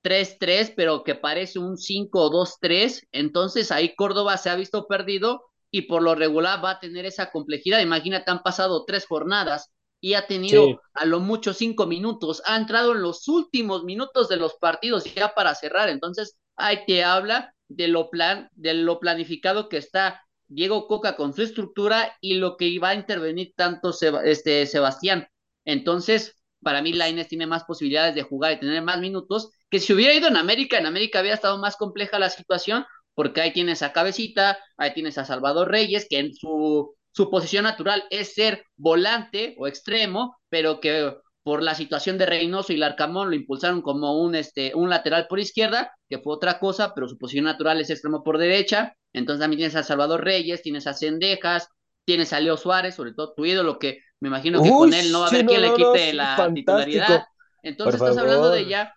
[0.05, 6.03] 4-3-3, pero que parece un 5-2-3, entonces ahí Córdoba se ha visto perdido y por
[6.03, 7.81] lo regular va a tener esa complejidad.
[7.81, 10.79] Imagínate, han pasado tres jornadas y ha tenido Sí.
[10.95, 15.35] a lo mucho cinco minutos, ha entrado en los últimos minutos de los partidos ya
[15.35, 20.87] para cerrar, entonces ahí te habla de lo plan, de lo planificado que está Diego
[20.87, 23.91] Coca con su estructura y lo que iba a intervenir tanto
[24.25, 25.27] este, Sebastián.
[25.65, 29.93] Entonces, para mí Lainez tiene más posibilidades de jugar y tener más minutos que si
[29.93, 33.83] hubiera ido en América, en América había estado más compleja la situación, porque ahí tienes
[33.83, 38.67] a Cabecita, ahí tienes a Salvador Reyes, que en su, su posición natural es ser
[38.77, 44.23] volante o extremo, pero que por la situación de Reynoso y Larcamón lo impulsaron como
[44.23, 47.91] un, este, un lateral por izquierda, que fue otra cosa, pero su posición natural es
[47.91, 48.95] extremo por derecha.
[49.13, 51.69] Entonces también tienes a Salvador Reyes, tienes a Cendejas,
[52.05, 55.23] tienes a Leo Suárez, sobre todo tu ídolo, que me imagino que con él no
[55.23, 57.25] va a haber quien le quite la titularidad.
[57.65, 58.95] Entonces estás hablando de ya,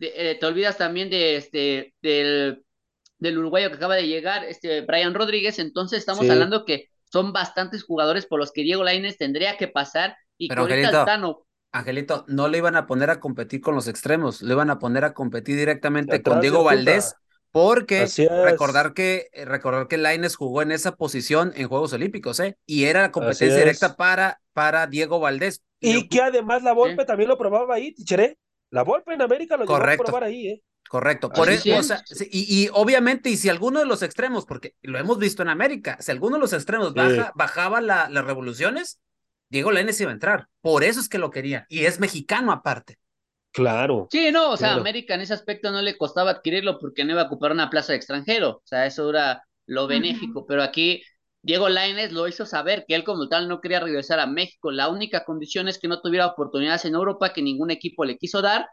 [0.00, 2.64] eh, te olvidas también de este, del,
[3.18, 7.84] del uruguayo que acaba de llegar, este Brian Rodríguez, entonces estamos hablando que son bastantes
[7.84, 12.24] jugadores por los que Diego Lainez tendría que pasar y Pero que ahorita Tano Angelito,
[12.26, 15.14] no le iban a poner a competir con los extremos, le iban a poner a
[15.14, 17.14] competir directamente con Diego Valdés,
[17.52, 18.06] porque
[18.44, 22.56] recordar que eh, recordar que Laines jugó en esa posición en Juegos Olímpicos, ¿eh?
[22.66, 25.62] Y era la competencia directa para, para Diego Valdés.
[25.80, 28.36] Y que además la Volpe también lo probaba ahí, Tichere.
[28.70, 30.02] La Volpe en América lo Correcto.
[30.02, 30.62] a probar ahí, ¿eh?
[30.88, 31.30] Correcto.
[31.30, 31.68] Por eso,
[32.32, 35.96] y, y, obviamente, y si alguno de los extremos, porque lo hemos visto en América,
[36.00, 39.00] si alguno de los extremos baja, bajaba la, las revoluciones,
[39.48, 40.48] Diego Lainez iba a entrar.
[40.60, 41.64] Por eso es que lo quería.
[41.68, 42.98] Y es mexicano aparte.
[43.52, 44.08] Claro.
[44.10, 47.22] Sí, no, o sea, América en ese aspecto no le costaba adquirirlo porque no iba
[47.22, 48.50] a ocupar una plaza de extranjero.
[48.56, 50.46] O sea, eso era lo benéfico.
[50.46, 51.02] Pero aquí
[51.42, 54.70] Diego Lainez lo hizo saber que él como tal no quería regresar a México.
[54.70, 58.42] La única condición es que no tuviera oportunidades en Europa que ningún equipo le quiso
[58.42, 58.68] dar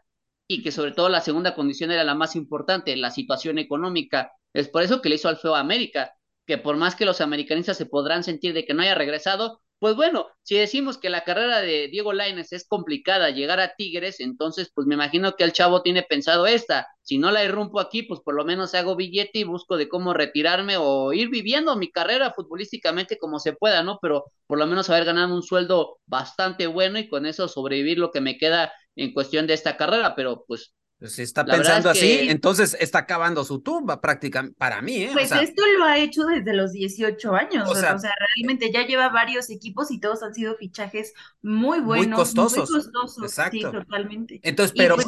[0.46, 4.32] y que sobre todo la segunda condición era la más importante, la situación económica.
[4.52, 6.12] Es por eso que le hizo al feo a América,
[6.46, 9.94] que por más que los americanistas se podrán sentir de que no haya regresado, pues
[9.94, 14.72] bueno, si decimos que la carrera de Diego Laines es complicada llegar a Tigres, entonces
[14.74, 16.88] pues me imagino que el chavo tiene pensado esta.
[17.02, 20.14] Si no la irrumpo aquí, pues por lo menos hago billete y busco de cómo
[20.14, 23.98] retirarme o ir viviendo mi carrera futbolísticamente como se pueda, ¿no?
[24.02, 28.10] Pero por lo menos haber ganado un sueldo bastante bueno y con eso sobrevivir lo
[28.10, 32.76] que me queda en cuestión de esta carrera, pero pues si está pensando así, entonces
[32.80, 35.04] está acabando su tumba prácticamente para mí.
[35.04, 35.10] ¿eh?
[35.12, 37.68] Pues esto lo ha hecho desde los 18 años.
[37.68, 37.96] O sea,
[38.36, 42.08] realmente ya lleva varios equipos y todos han sido fichajes muy buenos.
[42.08, 42.68] Muy costosos.
[42.68, 43.22] Muy costosos.
[43.22, 43.56] Exacto.
[43.56, 44.40] Sí, totalmente.
[44.42, 45.06] Entonces, pero pues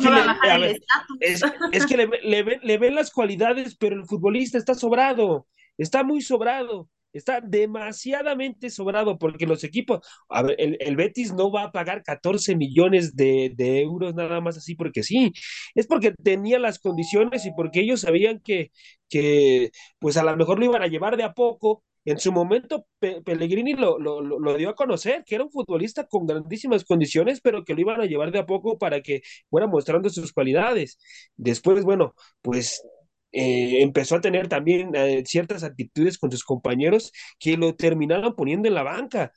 [1.21, 5.49] es, es, que le, le, le ven las cualidades, pero el futbolista está sobrado.
[5.77, 10.01] Está muy sobrado está demasiadamente sobrado porque los equipos,
[10.47, 15.03] ver, el, Betis no va a pagar 14 millones de, euros nada más así porque
[15.03, 15.33] sí,
[15.75, 18.71] es porque tenía las condiciones y porque ellos sabían que,
[19.09, 21.85] que pues a lo mejor lo iban a llevar de a poco.
[22.07, 26.27] En su momento Pellegrini lo, lo, lo, dio a conocer, que era un futbolista con
[26.27, 29.21] grandísimas condiciones, pero que lo iban a llevar de a poco para que
[29.51, 30.99] fuera mostrando sus cualidades.
[31.37, 32.83] Después, bueno, pues
[33.33, 38.69] eh, empezó a tener también eh, ciertas actitudes con sus compañeros que lo terminaron poniendo
[38.69, 39.33] en la banca.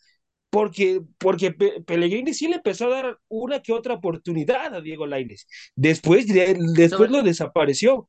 [0.49, 5.47] Porque, porque Pellegrini sí le empezó a dar una que otra oportunidad a Diego Lainez.
[5.75, 8.07] Después, después lo desapareció.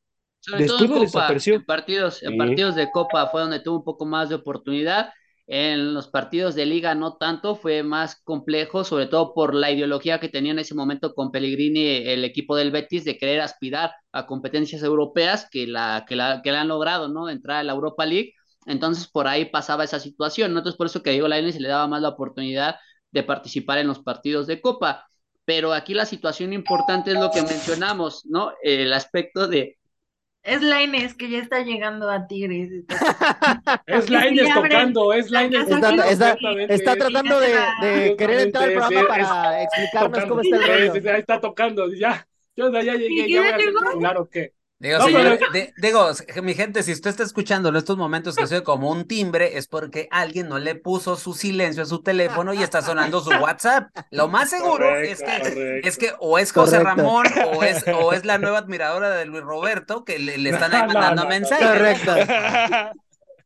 [0.55, 1.55] después lo desapareció.
[1.55, 5.09] En partidos, en partidos de Copa fue donde tuvo un poco más de oportunidad
[5.47, 10.19] en los partidos de liga no tanto, fue más complejo, sobre todo por la ideología
[10.19, 14.25] que tenía en ese momento con Pellegrini el equipo del Betis de querer aspirar a
[14.25, 17.29] competencias europeas que la que la que han logrado, ¿no?
[17.29, 18.33] Entrar a la Europa League.
[18.65, 20.59] Entonces por ahí pasaba esa situación, ¿no?
[20.59, 22.77] Entonces por eso que a Diego Lainez se le daba más la oportunidad
[23.11, 25.07] de participar en los partidos de Copa.
[25.45, 28.53] Pero aquí la situación importante es lo que mencionamos, ¿no?
[28.63, 29.77] El aspecto de
[30.45, 32.85] es Laines que ya está llegando a Tigres.
[33.87, 35.67] es Laines tocando, es Laines.
[35.67, 36.37] Está,
[36.69, 41.17] está, tratando de, querer entrar al programa para explicarnos cómo está el rollo.
[41.17, 42.27] Está tocando, ya.
[42.55, 44.53] Yo ya llegué, ya voy a hacer claro que.
[44.77, 44.99] Digo,
[45.77, 46.11] digo,
[46.43, 49.67] mi gente, si usted está escuchando en estos momentos que soy como un timbre, es
[49.67, 53.89] porque alguien no le puso su silencio a su teléfono y está sonando su WhatsApp.
[54.11, 58.25] Lo más seguro es, que, es que o es José Ramón o es, o es
[58.25, 61.67] la nueva admiradora de Luis Roberto que le, están mandando mensajes.
[61.67, 62.15] Correcto.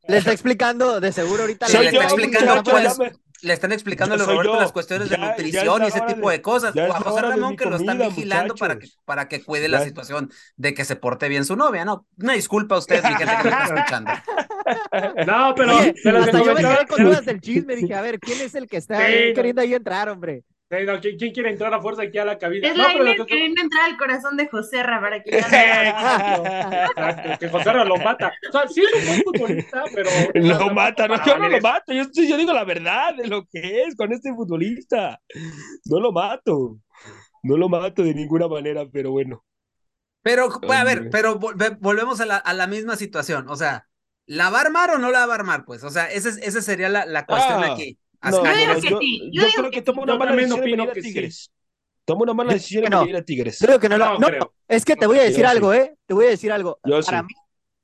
[0.07, 2.63] Le está explicando, de seguro ahorita le, está explicando
[3.41, 6.75] le están explicando a Roberto las cuestiones de nutrición y ese tipo de cosas.
[6.75, 10.31] O a José Ramón que lo están vigilando para que, para que cuide la situación
[10.57, 12.05] de que se porte bien su novia, ¿no?
[12.17, 14.11] Una disculpa a ustedes, mi gente que me está escuchando.
[15.25, 15.73] No, pero,
[16.03, 18.67] pero hasta yo me quedé con dudas del chisme, dije, a ver, ¿quién es el
[18.67, 20.43] que está queriendo ahí entrar, hombre?
[20.69, 22.67] ¿Quién, quiere entrar a fuerza aquí a la cabina?
[22.67, 26.43] Es no, la pero queriendo entrar al corazón de José Ra para que Exacto,
[27.39, 28.31] que José Ra lo mata.
[28.49, 30.09] O sea, sí es un buen futbolista, pero...
[30.35, 33.83] Lo mata, no, yo no lo mato, yo, yo digo la verdad de lo que
[33.83, 35.19] es con este futbolista.
[35.85, 36.77] No lo mato,
[37.43, 39.43] no lo mato de ninguna manera, pero bueno.
[40.21, 41.39] Pero, a ver, pero
[41.79, 43.87] volvemos a la, a la misma situación, o sea,
[44.25, 45.65] ¿la va a armar o no la va a armar?
[45.65, 47.73] Pues, o sea, esa, esa sería la, la cuestión ah.
[47.73, 47.97] aquí.
[48.21, 48.43] No,
[48.79, 48.99] yo,
[49.31, 51.51] yo, creo que toma una mala decisión de venir a Tigres.
[52.05, 53.05] toma una mala decisión no.
[53.05, 53.59] ir a Tigres.
[53.59, 54.19] Creo que no, no,
[54.67, 55.95] es que te voy a decir algo, ¿eh?
[56.05, 56.79] Te voy a decir algo.
[57.05, 57.33] para, mí,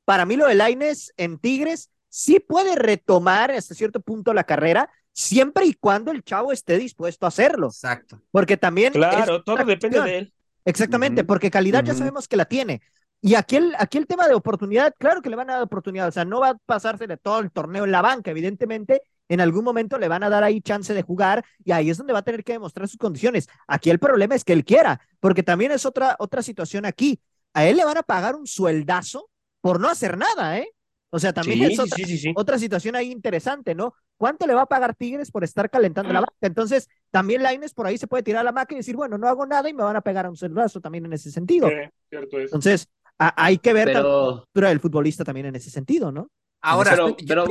[0.03, 4.89] para mí lo de Laines en Tigres sí puede retomar hasta cierto punto la carrera,
[5.13, 7.67] siempre y cuando el chavo esté dispuesto a hacerlo.
[7.67, 8.21] Exacto.
[8.31, 8.93] Porque también.
[8.93, 10.33] Claro, todo depende de él.
[10.65, 12.81] Exactamente, porque calidad ya sabemos que la tiene.
[13.21, 16.07] Y aquí el, aquí el tema de oportunidad, claro que le van a dar oportunidad,
[16.07, 19.41] o sea, no va a pasarse de todo el torneo en la banca, evidentemente, en
[19.41, 22.19] algún momento le van a dar ahí chance de jugar y ahí es donde va
[22.19, 23.47] a tener que demostrar sus condiciones.
[23.67, 27.19] Aquí el problema es que él quiera, porque también es otra, otra situación aquí.
[27.53, 29.29] A él le van a pagar un sueldazo
[29.61, 30.69] por no hacer nada, ¿eh?
[31.09, 31.95] O sea, también es otra,
[32.35, 33.93] otra, situación ahí interesante, ¿no?
[34.17, 36.33] ¿Cuánto le va a pagar Tigres por estar calentando la banca?
[36.41, 39.29] Entonces, también Laines por ahí se puede tirar a la máquina y decir, bueno, no
[39.29, 41.69] hago nada y me van a pegar un sueldazo también en ese sentido.
[42.11, 46.27] Entonces, hay que ver la postura del futbolista también en ese sentido, ¿no?
[46.65, 46.97] Ahora,
[47.27, 47.45] pero,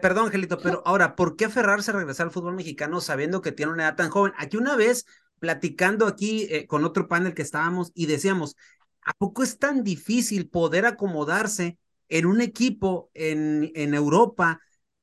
[0.00, 3.72] perdón, Angelito, pero ahora, ¿por qué aferrarse a regresar al fútbol mexicano sabiendo que tiene
[3.72, 4.32] una edad tan joven?
[4.38, 5.04] Aquí una vez,
[5.40, 8.56] platicando aquí eh, con otro panel que estábamos y decíamos,
[9.02, 11.76] ¿a poco es tan difícil poder acomodarse
[12.08, 14.60] en un equipo en, en Europa?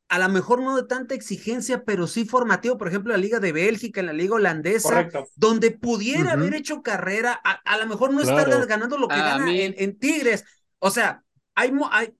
[0.08, 3.52] A lo mejor no de tanta exigencia, pero sí formativo, por ejemplo, la Liga de
[3.52, 8.66] Bélgica, en la Liga Holandesa, donde pudiera haber hecho carrera, a, lo mejor no estar
[8.68, 10.46] ganando lo que gana en, Tigres.
[10.80, 11.24] O sea,
[11.56, 12.13] hay, hay,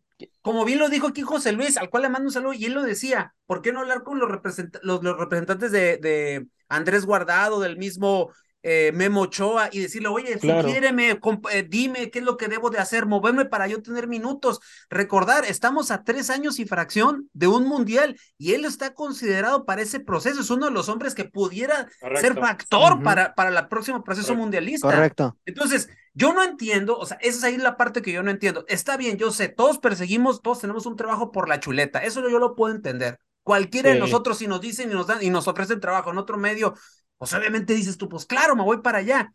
[0.48, 2.72] como bien lo dijo aquí José Luis, al cual le mando un saludo, y él
[2.72, 8.32] lo decía, ¿por qué no hablar con los, representantes de, Andrés Guardado, del mismo
[8.70, 10.68] eh, Memo Ochoa, y decirle, oye, claro.
[10.68, 14.60] Eh, dime qué es lo que debo de hacer, moverme para yo tener minutos?
[14.90, 19.82] Recordar, estamos a tres años y fracción de un mundial, y él está considerado para
[19.82, 21.88] ese proceso, es uno de los hombres que pudiera
[22.20, 24.90] ser factor para, para el próximo proceso mundialista.
[24.90, 25.38] Correcto.
[25.46, 28.66] Entonces, yo no entiendo, o sea, esa es ahí la parte que yo no entiendo.
[28.68, 32.38] Está bien, yo sé, todos perseguimos, todos tenemos un trabajo por la chuleta, eso yo
[32.38, 33.18] lo puedo entender.
[33.44, 36.38] Cualquiera de nosotros, si nos dicen y nos dan y nos ofrecen trabajo en otro
[36.38, 36.74] medio,
[37.18, 39.34] pues obviamente dices tú, pues claro, me voy para allá.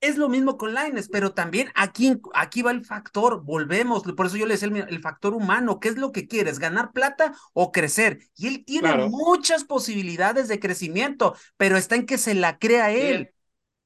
[0.00, 4.36] Es lo mismo con Lines, pero también aquí, aquí va el factor, volvemos, por eso
[4.36, 6.58] yo le decía el, factor humano, ¿qué es lo que quieres?
[6.58, 8.18] ¿Ganar plata o crecer?
[8.36, 13.30] Y él tiene muchas posibilidades de crecimiento, pero está en que se la crea él.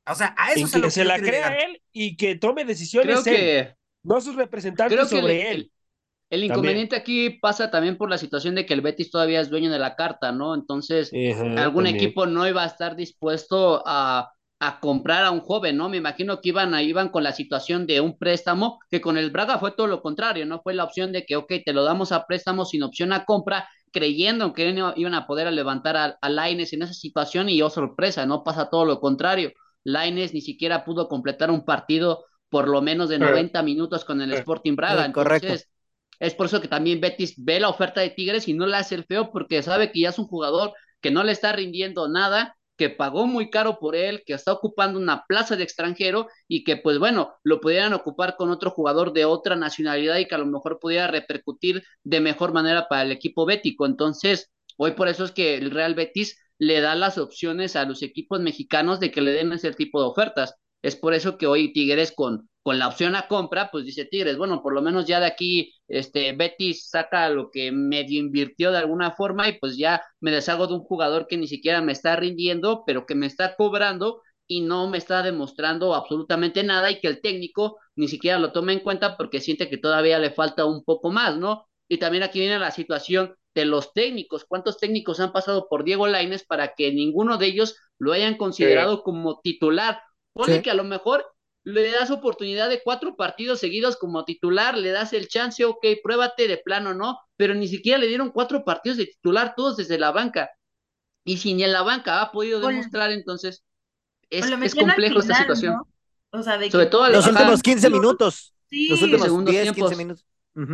[0.06, 3.24] O sea, a eso se, que se la crea él y que tome decisiones creo
[3.24, 5.72] que, no sus representantes sobre él.
[6.28, 9.70] El inconveniente aquí pasa también por la situación de que el Betis todavía es dueño
[9.70, 10.54] de la carta, ¿no?
[10.54, 11.10] Entonces,
[11.56, 15.88] algún equipo no iba a estar dispuesto a, a, comprar a un joven, ¿no?
[15.88, 19.30] Me imagino que iban, a, iban con la situación de un préstamo, que con el
[19.30, 20.60] Braga fue todo lo contrario, ¿no?
[20.62, 23.68] Fue la opción de que, ok, te lo damos a préstamo sin opción a compra,
[23.92, 28.26] creyendo que iban a poder levantar a, a Laines en esa situación y, oh sorpresa,
[28.26, 29.52] no pasa todo lo contrario
[29.86, 34.32] Laines ni siquiera pudo completar un partido por lo menos de 90 minutos con el
[34.32, 35.04] Sporting Braga.
[35.04, 35.68] Entonces,
[36.18, 38.94] es por eso que también Betis ve la oferta de Tigres y no le hace
[38.94, 42.56] el feo porque sabe que ya es un jugador que no le está rindiendo nada,
[42.76, 46.76] que pagó muy caro por él, que está ocupando una plaza de extranjero y que
[46.76, 50.46] pues bueno, lo pudieran ocupar con otro jugador de otra nacionalidad y que a lo
[50.46, 53.86] mejor pudiera repercutir de mejor manera para el equipo bético.
[53.86, 58.02] Entonces, hoy por eso es que el Real Betis le da las opciones a los
[58.02, 60.54] equipos mexicanos de que le den ese tipo de ofertas.
[60.82, 64.36] Es por eso que hoy Tigres con, con la opción a compra, pues dice Tigres,
[64.36, 68.78] bueno, por lo menos ya de aquí este Betis saca lo que medio invirtió de
[68.78, 72.16] alguna forma y pues ya me deshago de un jugador que ni siquiera me está
[72.16, 77.06] rindiendo, pero que me está cobrando y no me está demostrando absolutamente nada y que
[77.06, 80.82] el técnico ni siquiera lo toma en cuenta porque siente que todavía le falta un
[80.82, 81.68] poco más, ¿no?
[81.88, 86.08] Y también aquí viene la situación de los técnicos, cuántos técnicos han pasado por Diego
[86.08, 90.00] Laines para que ninguno de ellos lo hayan considerado como titular.
[90.32, 91.24] Pone que a lo mejor
[91.66, 96.46] le das oportunidad de cuatro partidos seguidos como titular, le das el chance, ok, pruébate
[96.46, 97.18] de plano, ¿no?
[97.36, 100.48] Pero ni siquiera le dieron cuatro partidos de titular, todos desde la banca.
[101.24, 103.64] Y si ni en la banca ha podido demostrar, entonces
[104.30, 105.74] es, complejo esta situación.
[106.70, 108.54] Sobre todo los últimos 15 minutos.
[108.70, 110.24] Los últimos 10, 15 minutos.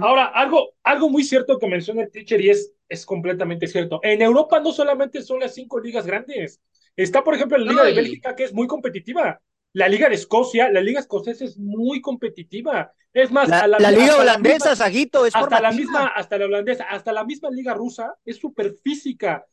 [0.03, 3.99] Ahora, algo, algo muy cierto que menciona el teacher y es, es completamente cierto.
[4.03, 6.61] En Europa no solamente son las cinco ligas grandes.
[6.95, 9.41] Está, por ejemplo, la Liga de Bélgica, que es muy competitiva.
[9.75, 12.93] La Liga de Escocia, la Liga Escocesa es muy competitiva.
[13.13, 17.13] Es más, la, la, Liga Holandesa, Saguito, es hasta la misma, hasta la holandesa, hasta
[17.13, 19.47] la misma Liga Rusa es súper física.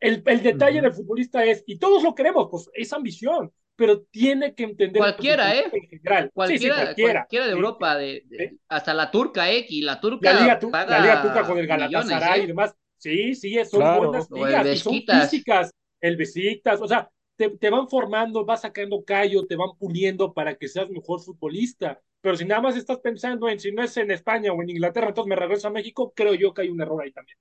[0.00, 4.54] El, el detalle del futbolista es, y todos lo queremos, pues es ambición pero tiene
[4.54, 5.64] que entender cualquiera, ¿eh?
[5.70, 9.66] Cualquiera, cualquiera, de Europa, de, hasta la turca, ¿eh?
[9.68, 12.44] Y la turca la Liga, la Liga turca con el Galatasaray ¿eh?
[12.44, 12.74] y demás.
[12.96, 17.88] Sí, sí, son buenas ligas y son físicas, el Besiktas, o sea, te, te, van
[17.88, 22.00] formando, vas sacando callo, te van puliendo para que seas mejor futbolista.
[22.20, 25.08] Pero si nada más estás pensando en si no es en España o en Inglaterra,
[25.08, 27.36] entonces me regreso a México, creo yo que hay un error ahí también.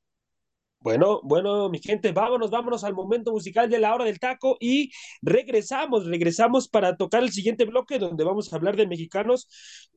[0.84, 4.92] Bueno, bueno, mi gente, vámonos, vámonos al momento musical de la hora del taco y
[5.22, 9.48] regresamos, regresamos para tocar el siguiente bloque donde vamos a hablar de mexicanos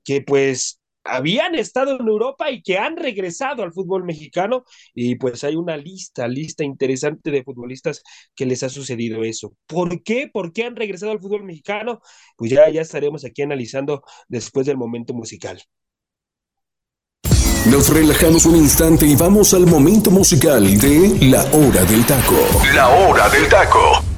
[0.05, 4.65] que pues habían estado en Europa y que han regresado al fútbol mexicano
[4.95, 8.03] y pues hay una lista, lista interesante de futbolistas
[8.35, 9.55] que les ha sucedido eso.
[9.67, 10.29] ¿Por qué?
[10.33, 12.01] ¿Por qué han regresado al fútbol mexicano?
[12.37, 15.63] Pues ya, ya estaremos aquí analizando después del momento musical.
[17.71, 22.37] Nos relajamos un instante y vamos al momento musical de La Hora del Taco.
[22.73, 24.16] La Hora del Taco.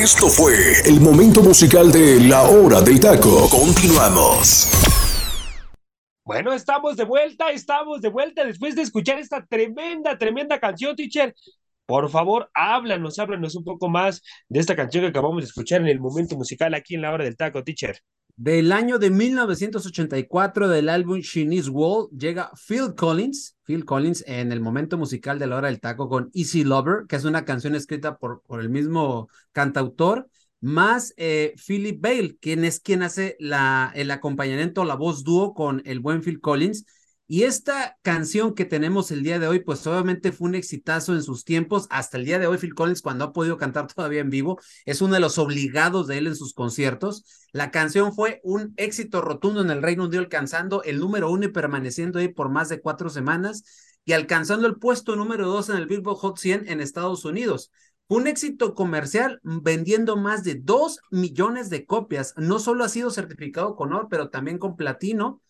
[0.00, 0.54] Esto fue
[0.86, 3.50] el momento musical de La Hora del Taco.
[3.50, 4.66] Continuamos.
[6.24, 11.34] Bueno, estamos de vuelta, estamos de vuelta después de escuchar esta tremenda, tremenda canción, teacher.
[11.84, 15.88] Por favor, háblanos, háblanos un poco más de esta canción que acabamos de escuchar en
[15.88, 18.00] el momento musical aquí en la hora del taco, teacher.
[18.40, 24.50] Del año de 1984 del álbum She Needs Wall llega Phil Collins, Phil Collins en
[24.50, 27.74] el momento musical de la hora del taco con Easy Lover, que es una canción
[27.74, 33.92] escrita por, por el mismo cantautor, más eh, Philip Bale, quien es quien hace la,
[33.94, 36.86] el acompañamiento, la voz dúo con el buen Phil Collins.
[37.32, 41.22] Y esta canción que tenemos el día de hoy, pues obviamente fue un exitazo en
[41.22, 41.86] sus tiempos.
[41.88, 45.00] Hasta el día de hoy, Phil Collins, cuando ha podido cantar todavía en vivo, es
[45.00, 47.24] uno de los obligados de él en sus conciertos.
[47.52, 51.52] La canción fue un éxito rotundo en el Reino Unido, alcanzando el número uno y
[51.52, 53.62] permaneciendo ahí por más de cuatro semanas
[54.04, 57.70] y alcanzando el puesto número dos en el Billboard Hot 100 en Estados Unidos.
[58.08, 62.34] Un éxito comercial vendiendo más de dos millones de copias.
[62.36, 65.40] No solo ha sido certificado con oro, pero también con platino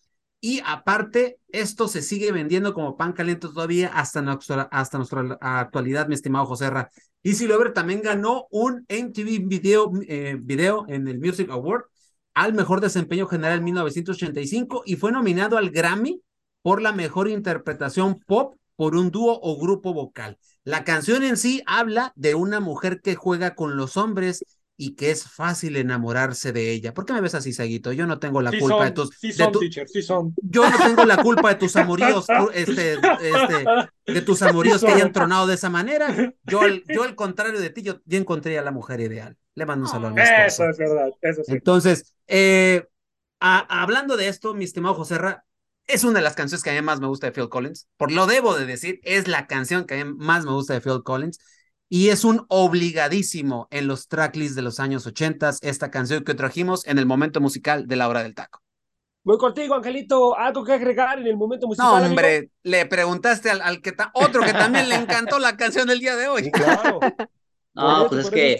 [0.41, 6.07] y aparte, esto se sigue vendiendo como pan caliente todavía hasta nuestra, hasta nuestra actualidad,
[6.07, 6.89] mi estimado José Ra.
[7.21, 11.83] Easy Lover también ganó un MTV video, eh, video en el Music Award
[12.33, 16.23] al mejor desempeño general en 1985 y fue nominado al Grammy
[16.63, 20.39] por la mejor interpretación pop por un dúo o grupo vocal.
[20.63, 24.43] La canción en sí habla de una mujer que juega con los hombres
[24.83, 26.91] y que es fácil enamorarse de ella.
[26.91, 27.91] ¿Por qué me ves así, Saguito?
[27.91, 29.11] Yo no tengo la culpa de tus...
[29.15, 30.33] Sí son, teacher, sí son.
[30.41, 32.25] Yo no tengo la culpa de tus amoríos,
[32.55, 33.65] este, este,
[34.07, 36.33] de tus amoríos que hayan tronado de esa manera.
[36.45, 39.37] Yo, yo al contrario de ti, yo, yo encontré a la mujer ideal.
[39.53, 40.63] Le mando un saludo a mi esposo.
[40.63, 41.51] Eso es verdad, eso sí.
[41.51, 42.87] Entonces, eh,
[43.39, 45.45] a, hablando de esto, mi estimado José Ra,
[45.85, 47.87] es una de las canciones que a mí más me gusta de Phil Collins.
[47.97, 50.81] Por lo debo de decir, es la canción que a mí más me gusta de
[50.81, 51.37] Phil Collins
[51.93, 56.87] y es un obligadísimo en los tracklists de los años 80 esta canción que trajimos
[56.87, 58.61] en el momento musical de la hora del taco.
[59.25, 60.37] Voy contigo, Angelito.
[60.37, 62.01] ¿Algo que agregar en el momento musical?
[62.01, 66.15] No, hombre, le preguntaste al, que otro que también le encantó la canción del día
[66.15, 66.49] de hoy.
[66.49, 66.99] claro.
[67.73, 68.59] No, pues es que,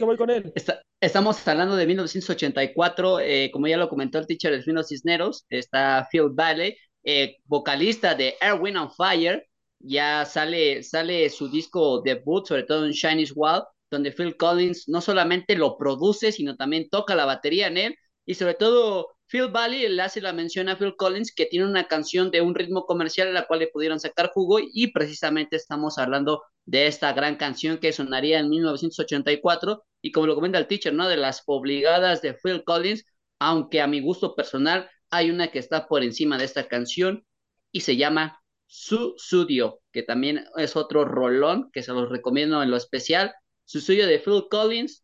[1.02, 6.30] estamos hablando de 1984, eh, como ya lo comentó el teacher Delfino Cisneros, está Phil
[6.32, 9.46] Bailey, eh, vocalista de Erwin on Fire,
[9.84, 15.02] ya sale, sale su disco debut, sobre todo en Shiny's Wall, donde Phil Collins no
[15.02, 19.88] solamente lo produce, sino también toca la batería en él, y sobre todo Phil Valley
[19.88, 23.30] le hace la mención a Phil Collins que tiene una canción de un ritmo comercial
[23.30, 27.78] a la cual le pudieron sacar jugo y precisamente estamos hablando de esta gran canción
[27.78, 31.08] que sonaría en 1984 y como lo comenta el teacher, ¿no?
[31.08, 33.06] De las obligadas de Phil Collins,
[33.40, 37.26] aunque a mi gusto personal hay una que está por encima de esta canción
[37.72, 38.41] y se llama
[38.74, 43.34] su Sudio, que también es otro rolón que se los recomiendo en lo especial.
[43.66, 45.04] Su Sudio de Phil Collins,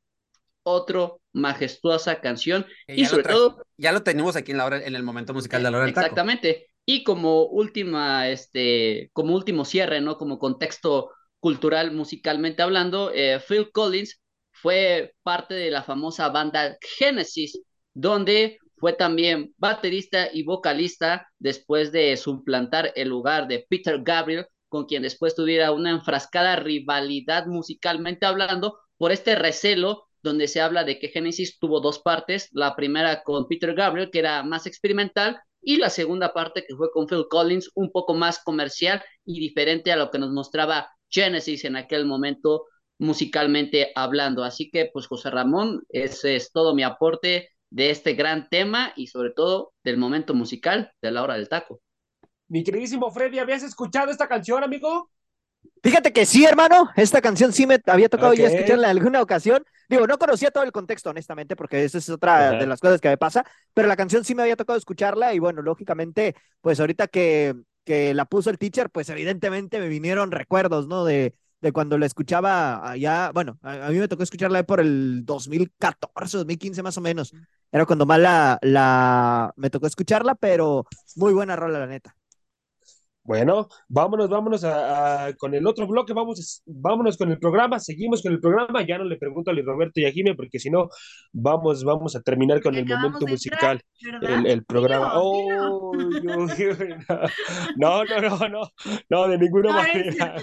[0.63, 2.65] otro majestuosa canción.
[2.87, 3.61] Y sobre todo.
[3.75, 5.89] Ya lo tenemos aquí en, la hora, en el momento musical de la hora del
[5.89, 6.67] Exactamente.
[6.85, 10.17] Y como última, este, como último cierre, ¿no?
[10.17, 11.11] Como contexto
[11.41, 14.21] cultural, musicalmente hablando, eh, Phil Collins
[14.53, 17.59] fue parte de la famosa banda Genesis,
[17.93, 24.85] donde fue también baterista y vocalista después de suplantar el lugar de Peter Gabriel, con
[24.85, 30.99] quien después tuviera una enfrascada rivalidad musicalmente hablando por este recelo donde se habla de
[30.99, 35.77] que Genesis tuvo dos partes, la primera con Peter Gabriel, que era más experimental, y
[35.77, 39.95] la segunda parte que fue con Phil Collins, un poco más comercial y diferente a
[39.95, 42.65] lo que nos mostraba Genesis en aquel momento
[42.99, 44.43] musicalmente hablando.
[44.43, 49.07] Así que, pues José Ramón, ese es todo mi aporte de este gran tema y
[49.07, 51.81] sobre todo del momento musical de la hora del taco.
[52.47, 55.09] Mi queridísimo Freddy, ¿habías escuchado esta canción, amigo?
[55.83, 59.63] Fíjate que sí, hermano, esta canción sí me había tocado ya escucharla en alguna ocasión.
[59.89, 63.09] Digo, no conocía todo el contexto, honestamente, porque esa es otra de las cosas que
[63.09, 63.43] me pasa,
[63.73, 67.53] pero la canción sí me había tocado escucharla y bueno, lógicamente, pues ahorita que,
[67.83, 71.05] que la puso el teacher, pues evidentemente me vinieron recuerdos, ¿no?
[71.05, 76.37] De, de cuando la escuchaba allá, bueno, a, mí me tocó escucharla por el 2014,
[76.37, 77.33] 2015 más o menos.
[77.71, 82.16] Era cuando más la, la, me tocó escucharla, pero muy buena rola, la neta.
[83.27, 88.31] Bueno, vámonos, vámonos a, con el otro bloque, vamos, vámonos con el programa, seguimos con
[88.31, 90.87] el programa, ya no le pregunto a Luis Roberto y a Jimmy, porque si no,
[91.33, 93.81] vamos, vamos a terminar con el momento musical,
[94.21, 95.11] el, programa.
[95.15, 95.91] Oh,
[96.23, 96.37] no,
[97.75, 98.71] no, no, no,
[99.09, 100.35] no, de ninguna manera.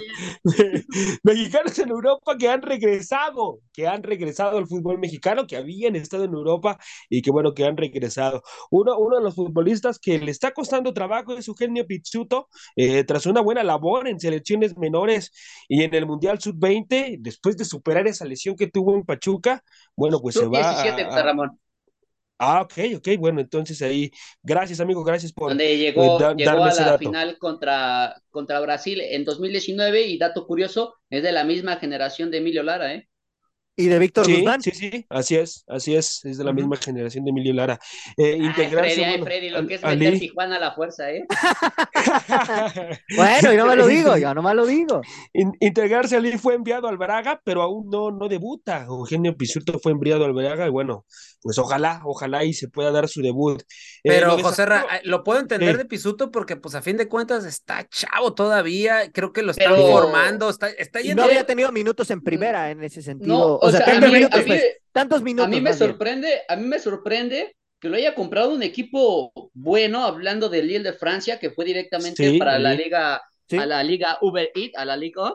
[1.23, 6.25] Mexicanos en Europa que han regresado, que han regresado al fútbol mexicano, que habían estado
[6.25, 6.77] en Europa
[7.09, 8.43] y que bueno, que han regresado.
[8.69, 13.25] Uno, uno de los futbolistas que le está costando trabajo es Eugenio Pizzuto, eh, tras
[13.25, 15.31] una buena labor en selecciones menores
[15.67, 19.63] y en el Mundial Sub-20, después de superar esa lesión que tuvo en Pachuca,
[19.95, 20.81] bueno, pues se va.
[20.81, 21.59] a, Ramón.
[22.37, 24.11] Ah, ok, ok, bueno, entonces ahí,
[24.43, 30.01] gracias amigo, gracias por Donde llegó, llegó a la final contra, contra Brasil en 2019
[30.01, 33.07] y dato curioso, es de la misma generación de Emilio Lara, ¿eh?
[33.77, 34.61] Y de Víctor sí, Guzmán.
[34.61, 37.77] Sí, sí, así es, así es, es de la misma generación de Emilio Lara.
[38.15, 41.25] Eh, integrarse, ay, Freddy, Freddy, lo que es meter Tijuana a la fuerza, ¿eh?
[43.17, 45.01] bueno, yo no me lo digo, yo no me lo digo.
[45.33, 48.85] integrarse Ali fue enviado al Braga, pero aún no, no debuta.
[48.85, 51.05] Eugenio Pisuto fue enviado al Braga y bueno,
[51.41, 53.61] pues ojalá, ojalá y se pueda dar su debut.
[53.61, 53.65] Eh,
[54.03, 54.65] pero José,
[55.03, 59.33] lo puedo entender de Pisuto porque pues a fin de cuentas está chavo todavía, creo
[59.33, 61.23] que lo están formando, está, está yendo...
[61.23, 63.59] No había tenido minutos en primera en ese sentido.
[63.67, 63.85] O, sea,
[64.91, 68.63] tantos, minutos, A mí me sorprende, a mí me sorprende que lo haya comprado un
[68.63, 73.83] equipo bueno, hablando del Lille de Francia, que fue directamente para la liga, a la
[73.83, 75.33] liga Uber Eats, a la liga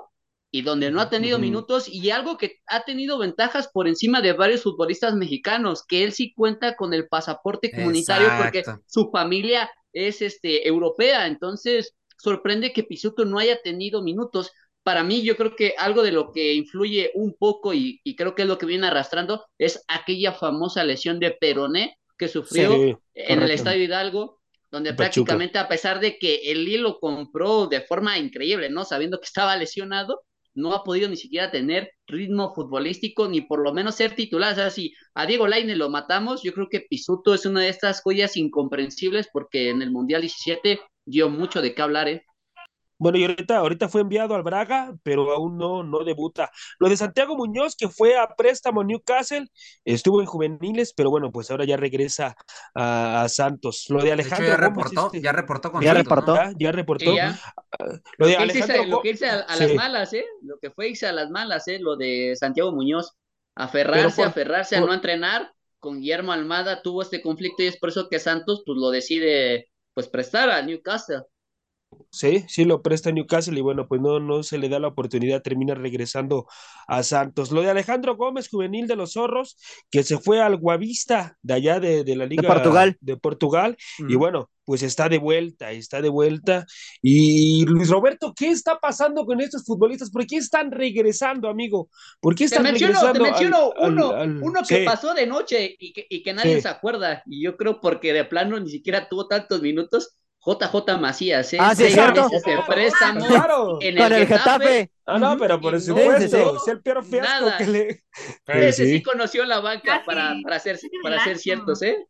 [0.52, 4.32] y donde no ha tenido minutos y algo que ha tenido ventajas por encima de
[4.32, 10.22] varios futbolistas mexicanos, que él sí cuenta con el pasaporte comunitario porque su familia es
[10.22, 14.50] este europea, entonces sorprende que Pisuto no haya tenido minutos
[14.82, 18.42] para mí yo creo que algo de lo que influye un poco y, creo que
[18.42, 23.50] es lo que viene arrastrando es aquella famosa lesión de Peroné que sufrió en el
[23.50, 28.84] Estadio Hidalgo, donde prácticamente a pesar de que el lo compró de forma increíble, ¿no?
[28.84, 30.22] Sabiendo que estaba lesionado,
[30.54, 34.52] no ha podido ni siquiera tener ritmo futbolístico ni por lo menos ser titular.
[34.52, 37.68] O sea, si a Diego Laine lo matamos, yo creo que Pisuto es una de
[37.68, 42.24] estas joyas incomprensibles porque en el Mundial 17 dio mucho de qué hablar, ¿eh?
[43.00, 46.50] Bueno, y ahorita, ahorita fue enviado al Braga, pero aún no, no debuta.
[46.78, 49.46] Lo de Santiago Muñoz, que fue a préstamo Newcastle,
[49.86, 52.36] estuvo en juveniles, pero bueno, pues ahora ya regresa
[52.74, 53.86] a, Santos.
[53.88, 57.14] Lo de Alejandro ya reportó, este ya reportó con ya reportó, ya, reportó.
[57.18, 57.38] Ah,
[58.18, 60.26] lo de Alejandro lo que irse a, las malas, ¿eh?
[60.42, 61.78] Lo que fue irse a las malas, ¿eh?
[61.80, 63.16] Lo de Santiago Muñoz,
[63.54, 65.50] aferrarse, aferrarse a no entrenar.
[65.78, 69.70] Con Guillermo Almada tuvo este conflicto y es por eso que Santos pues lo decide
[69.94, 71.22] pues prestar a Newcastle.
[72.10, 75.42] Sí, sí lo presta Newcastle y bueno, pues no, no se le da la oportunidad,
[75.42, 76.46] termina regresando
[76.88, 77.52] a Santos.
[77.52, 79.56] Lo de Alejandro Gómez, juvenil de los zorros,
[79.90, 82.96] que se fue al Guavista de allá de, la Liga de Portugal.
[83.00, 83.76] De Portugal
[84.08, 86.66] Y bueno, pues está de vuelta, está de vuelta.
[87.00, 90.10] Y Luis Roberto, ¿qué está pasando con estos futbolistas?
[90.10, 91.90] ¿Por qué están regresando, amigo?
[92.20, 93.12] ¿Por qué están regresando?
[93.12, 97.22] Te menciono uno, uno que pasó de noche y que, y que nadie se acuerda.
[97.26, 101.58] Y yo creo porque de plano ni siquiera tuvo tantos minutos JJ Macías, ¿eh?
[101.60, 102.28] Ah, sí, es cierto.
[102.66, 103.78] Préstamo claro.
[103.82, 104.90] en el, Con el Getafe.
[105.04, 108.04] Ah, no, pero por supuesto, es el peor fiasco que le.
[108.46, 109.02] Ese sí.
[109.02, 112.06] conoció la banca para, para, ser, para ser ciertos, ¿eh?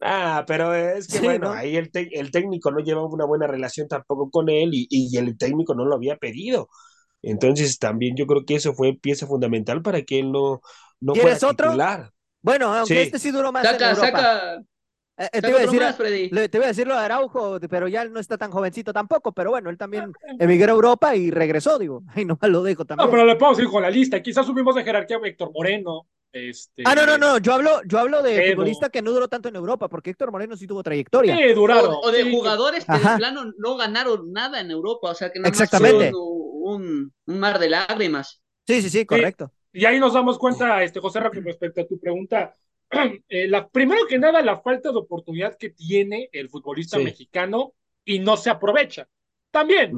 [0.00, 4.28] Ah, pero es que bueno, ahí el, el, técnico no llevaba una buena relación tampoco
[4.30, 6.68] con él y, y, el técnico no lo había pedido.
[7.22, 10.60] Entonces también yo creo que eso fue pieza fundamental para que él no,
[11.00, 11.70] no fuera otro?
[11.70, 12.10] titular.
[12.42, 14.18] Bueno, aunque este sí duró más saca, en Europa.
[14.18, 14.62] Saca,
[15.16, 15.80] eh, eh, te, voy a decir,
[16.50, 19.50] te voy a decir lo de Araujo, pero ya no está tan jovencito tampoco, pero
[19.50, 23.06] bueno, él también emigró a Europa y regresó, digo, y nomás lo dejo también.
[23.06, 26.08] No, pero le podemos ir con la lista, quizás subimos de jerarquía a Héctor Moreno.
[26.32, 26.82] Este...
[26.84, 29.54] Ah, no, no, no, yo hablo, yo hablo de futbolista que no duró tanto en
[29.54, 31.36] Europa, porque Héctor Moreno sí tuvo trayectoria.
[31.36, 31.94] Sí, duraron.
[32.02, 35.46] O, de jugadores que de plano no ganaron nada en Europa, o sea que no
[35.46, 36.10] Exactamente.
[36.12, 38.42] Un, un, mar de lágrimas.
[38.66, 39.52] Sí, sí, sí, correcto.
[39.72, 42.52] Y ahí nos damos cuenta, este, José con respecto a tu pregunta,
[43.28, 47.74] Eh, la, primero que nada, la falta de oportunidad que tiene el futbolista mexicano
[48.04, 49.08] y no se aprovecha.
[49.50, 49.92] También,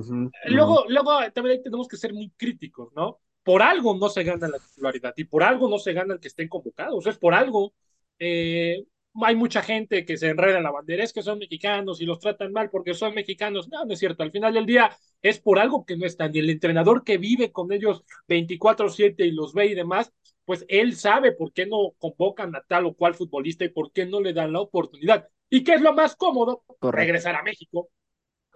[0.47, 3.21] luego, luego también tenemos que ser muy críticos, ¿no?
[3.43, 6.49] Por algo no se gana la titularidad y por algo no se ganan que estén
[6.49, 7.73] convocados, es por algo.
[8.19, 8.85] Eh,
[9.23, 12.19] hay mucha gente que se enreda en la bandera, es que son mexicanos y los
[12.19, 13.69] tratan mal porque son mexicanos.
[13.69, 14.23] No, no es cierto.
[14.23, 14.91] Al final del día
[15.23, 16.35] es por algo que no están.
[16.35, 20.13] Y el entrenador que vive con ellos 24-7 y los ve y demás,
[20.47, 24.07] pues él sabe por qué no convocan a tal o cual futbolista y por qué
[24.07, 25.29] no le dan la oportunidad.
[25.51, 26.63] ¿Y qué es lo más cómodo?
[26.81, 27.91] Regresar a México.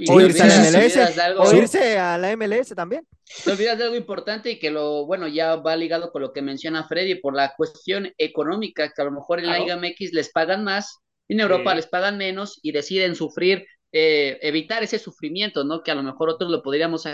[0.09, 3.07] o irse, a la MLS, o irse a la MLS también.
[3.45, 6.41] Te olvidas de algo importante y que lo, bueno, ya va ligado con lo que
[6.41, 10.31] menciona Freddy por la cuestión económica, que a lo mejor en la Liga MX les
[10.31, 15.83] pagan más, en Europa les pagan menos y deciden sufrir, eh, evitar ese sufrimiento, ¿no?
[15.83, 17.05] Que a lo mejor otros lo podríamos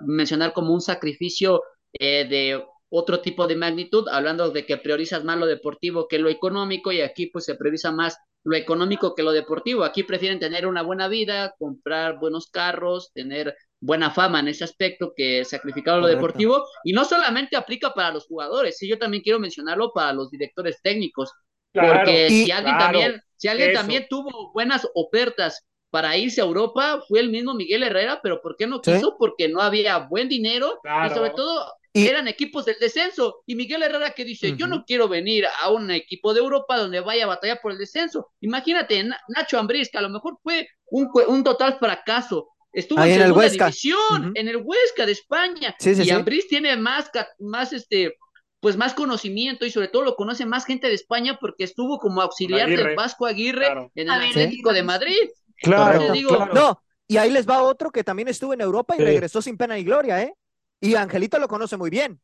[0.00, 1.62] mencionar como un sacrificio
[1.98, 6.28] eh, de otro tipo de magnitud, hablando de que priorizas más lo deportivo que lo
[6.28, 9.82] económico y aquí pues se prioriza más lo económico que lo deportivo.
[9.82, 15.12] Aquí prefieren tener una buena vida, comprar buenos carros, tener buena fama en ese aspecto
[15.14, 19.38] que sacrificar lo deportivo y no solamente aplica para los jugadores, sí, yo también quiero
[19.38, 21.30] mencionarlo para los directores técnicos,
[21.72, 27.20] porque si alguien también si alguien también tuvo buenas ofertas para irse a Europa fue
[27.20, 29.16] el mismo Miguel Herrera, pero ¿por qué no quiso?
[29.18, 31.66] Porque no había buen dinero y sobre todo
[32.04, 33.42] eran equipos del descenso.
[33.46, 37.00] Y Miguel Herrera que dice, yo no quiero venir a un equipo de Europa donde
[37.00, 38.32] vaya a batallar por el descenso.
[38.40, 42.48] Imagínate, Nacho Ambriz, que a lo mejor fue un, un total fracaso.
[42.72, 45.74] Estuvo en, segunda división, en el Huesca de España.
[45.80, 48.14] y Ambriz tiene más, más este,
[48.60, 52.20] pues más conocimiento y sobre todo lo conoce más gente de España porque estuvo como
[52.20, 55.30] auxiliar del Vasco Aguirre en el Atlético de Madrid.
[55.62, 56.12] Claro,
[56.52, 59.78] No, y ahí les va otro que también estuvo en Europa y regresó sin pena
[59.78, 60.34] y gloria, ¿eh?
[60.80, 62.20] Y Angelito lo conoce muy bien.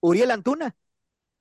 [0.00, 0.74] Uriel Antuna.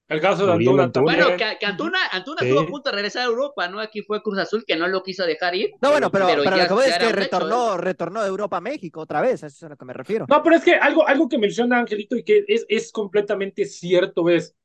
[0.09, 1.19] El caso de Antuna, también.
[1.19, 3.79] Bueno, que, Antuna, Antuna estuvo a punto de regresar a Europa, ¿no?
[3.79, 5.71] Aquí fue Cruz Azul que no lo quiso dejar ir.
[5.81, 7.77] No, bueno, pero, pero, lo que voy es que retornó, ¿eh?
[7.77, 10.25] retornó de Europa a México otra vez, eso es a lo que me refiero.
[10.29, 14.29] No, pero es que algo, algo que menciona Angelito y que es, es completamente cierto
[14.29, 14.55] es,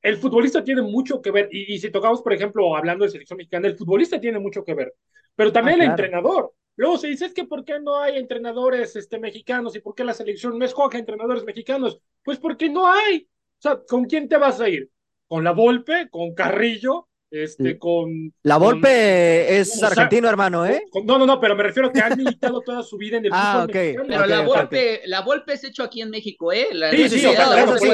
[0.00, 3.66] el futbolista tiene mucho que ver, y, si tocamos, por ejemplo, hablando de selección mexicana,
[3.66, 4.94] el futbolista tiene mucho que ver,
[5.34, 6.52] pero también ah, el entrenador.
[6.76, 10.04] Luego se dice, es que ¿por qué no hay entrenadores este, mexicanos y por qué
[10.04, 12.00] la selección no escoge entrenadores mexicanos?
[12.22, 13.28] Pues porque no hay.
[13.58, 14.90] O sea, ¿con quién te vas a ir?
[15.28, 16.08] ¿Con la Volpe?
[16.10, 17.08] ¿Con Carrillo?
[17.30, 18.32] Este, con.
[18.42, 20.84] La Volpe es argentino, hermano, ¿eh?
[21.04, 23.32] no, no, no, pero me refiero a que ha militado toda su vida en el
[23.34, 24.06] ah, fútbol mexicano.
[24.08, 26.68] Pero la Volpe, la Volpe es hecho aquí en México, ¿eh?
[26.70, 27.88] La, sí, sí, sí, claro, sí,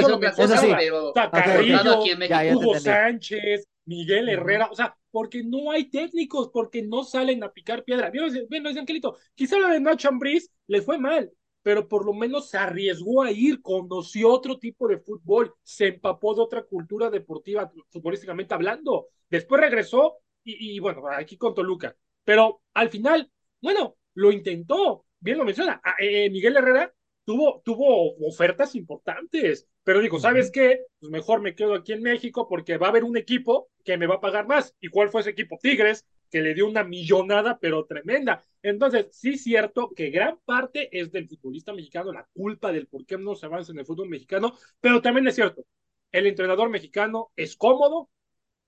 [0.76, 7.42] Pero, Carrillo, Hugo Sánchez, Miguel Herrera, o sea, porque no hay técnicos, porque no salen
[7.42, 8.12] a picar piedra.
[8.48, 11.32] Bueno, es Angelito, quizá lo de Nacho Ambriz le fue mal,
[11.62, 16.34] pero por lo menos se arriesgó a ir, conoció otro tipo de fútbol, se empapó
[16.34, 19.08] de otra cultura deportiva, futbolísticamente hablando.
[19.28, 21.94] Después regresó y, bueno, aquí con Toluca.
[22.24, 23.30] Pero al final,
[23.60, 25.80] bueno, lo intentó, bien lo menciona.
[26.00, 26.92] Eh, Miguel Herrera
[27.30, 30.80] tuvo, tuvo ofertas importantes, pero dijo, ¿sabes qué?
[30.98, 34.08] Pues mejor me quedo aquí en México porque va a haber un equipo que me
[34.08, 34.74] va a pagar más.
[34.80, 35.56] ¿Y cuál fue ese equipo?
[35.62, 38.42] Tigres, que le dio una millonada, pero tremenda.
[38.64, 43.06] Entonces, sí es cierto que gran parte es del futbolista mexicano, la culpa del por
[43.06, 45.64] qué no se avanza en el fútbol mexicano, pero también es cierto,
[46.10, 48.10] el entrenador mexicano es cómodo,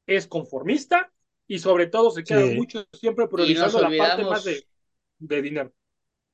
[0.06, 1.12] es conformista
[1.48, 4.64] y sobre todo se queda mucho siempre priorizando la parte más de,
[5.18, 5.72] de dinero.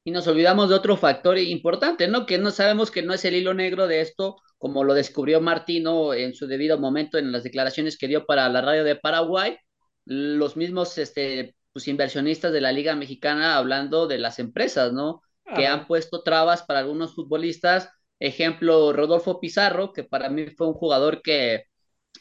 [0.05, 2.24] Y nos olvidamos de otro factor importante, ¿no?
[2.26, 6.14] Que no sabemos que no es el hilo negro de esto, como lo descubrió Martino
[6.14, 9.57] en su debido momento en las declaraciones que dio para la radio de Paraguay,
[10.05, 15.22] los mismos este, pues, inversionistas de la Liga Mexicana hablando de las empresas, ¿no?
[15.55, 17.88] Que han puesto trabas para algunos futbolistas.
[18.18, 21.64] Ejemplo, Rodolfo Pizarro, que para mí fue un jugador que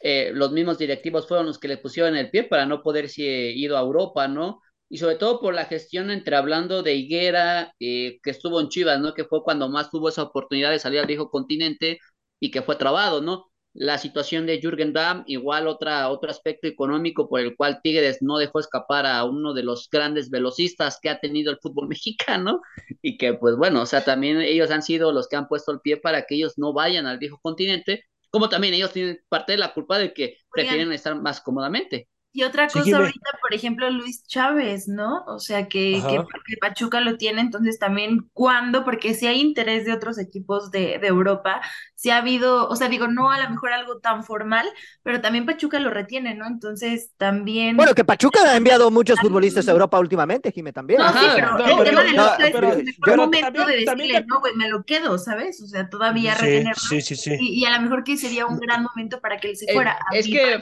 [0.01, 3.73] eh, los mismos directivos fueron los que le pusieron el pie para no poder ir
[3.73, 4.61] a Europa, ¿no?
[4.89, 8.99] Y sobre todo por la gestión entre hablando de Higuera, eh, que estuvo en Chivas,
[8.99, 9.13] ¿no?
[9.13, 11.99] Que fue cuando más tuvo esa oportunidad de salir al viejo continente
[12.39, 13.47] y que fue trabado, ¿no?
[13.77, 18.39] la situación de Jürgen Damm, igual otra, otro aspecto económico por el cual Tigres no
[18.39, 22.59] dejó escapar a uno de los grandes velocistas que ha tenido el fútbol mexicano
[23.03, 25.79] y que pues bueno, o sea, también ellos han sido los que han puesto el
[25.81, 29.59] pie para que ellos no vayan al viejo continente, como también ellos tienen parte de
[29.59, 32.09] la culpa de que prefieren estar más cómodamente.
[32.37, 35.23] Y otra cosa ahorita, por ejemplo, Luis Chávez, ¿no?
[35.25, 38.85] O sea, que, que, Pachuca lo tiene, entonces también, ¿cuándo?
[38.85, 41.61] Porque si hay interés de otros equipos de, de, Europa,
[41.95, 44.67] si ha habido, o sea, digo, no a lo mejor algo tan formal,
[45.01, 46.45] pero también Pachuca lo retiene, ¿no?
[46.45, 47.75] Entonces también...
[47.75, 50.99] Bueno, que Pachuca ha enviado muchos futbolistas a Europa últimamente, Jimé, también.
[50.99, 54.55] No, sí, pero el tema de los es el mejor momento de decirle, no, pues
[54.55, 55.59] me lo quedo, ¿sabes?
[55.63, 56.75] O sea, todavía retenerlo.
[56.87, 57.35] Sí, sí, sí.
[57.39, 59.97] Y, a lo mejor que sería un gran momento para que él se eh, fuera.
[60.13, 60.61] es que...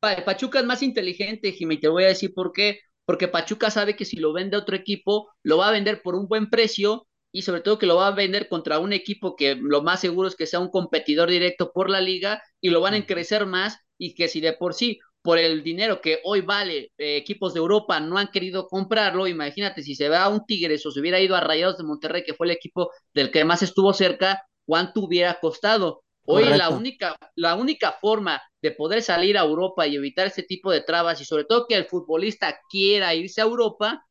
[0.00, 2.80] Pachuca es más inteligente, Jimmy, te voy a decir por qué.
[3.04, 6.14] Porque Pachuca sabe que si lo vende a otro equipo, lo va a vender por
[6.14, 9.56] un buen precio y sobre todo que lo va a vender contra un equipo que
[9.56, 12.94] lo más seguro es que sea un competidor directo por la liga y lo van
[12.94, 16.92] a encarecer más y que si de por sí por el dinero que hoy vale
[16.98, 20.84] eh, equipos de Europa no han querido comprarlo, imagínate si se va a un Tigres
[20.86, 23.62] o se hubiera ido a Rayados de Monterrey, que fue el equipo del que más
[23.62, 26.02] estuvo cerca, cuánto hubiera costado.
[26.24, 30.70] Hoy la única, la única forma de poder salir a Europa y evitar ese tipo
[30.70, 34.06] de trabas y sobre todo que el futbolista quiera irse a Europa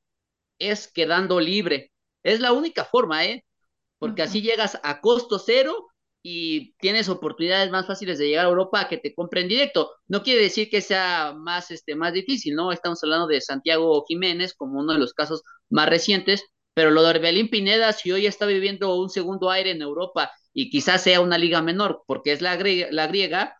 [0.59, 1.91] es quedando libre.
[2.23, 3.45] Es la única forma, ¿eh?
[3.99, 5.87] Porque así llegas a costo cero
[6.21, 9.91] y tienes oportunidades más fáciles de llegar a Europa a que te compren directo.
[10.07, 12.71] No quiere decir que sea más, este, más difícil, ¿no?
[12.71, 16.43] Estamos hablando de Santiago Jiménez como uno de los casos más recientes,
[16.73, 20.69] pero lo de Orbelín Pineda, si hoy está viviendo un segundo aire en Europa y
[20.69, 22.57] quizás sea una liga menor porque es la,
[22.91, 23.58] la griega,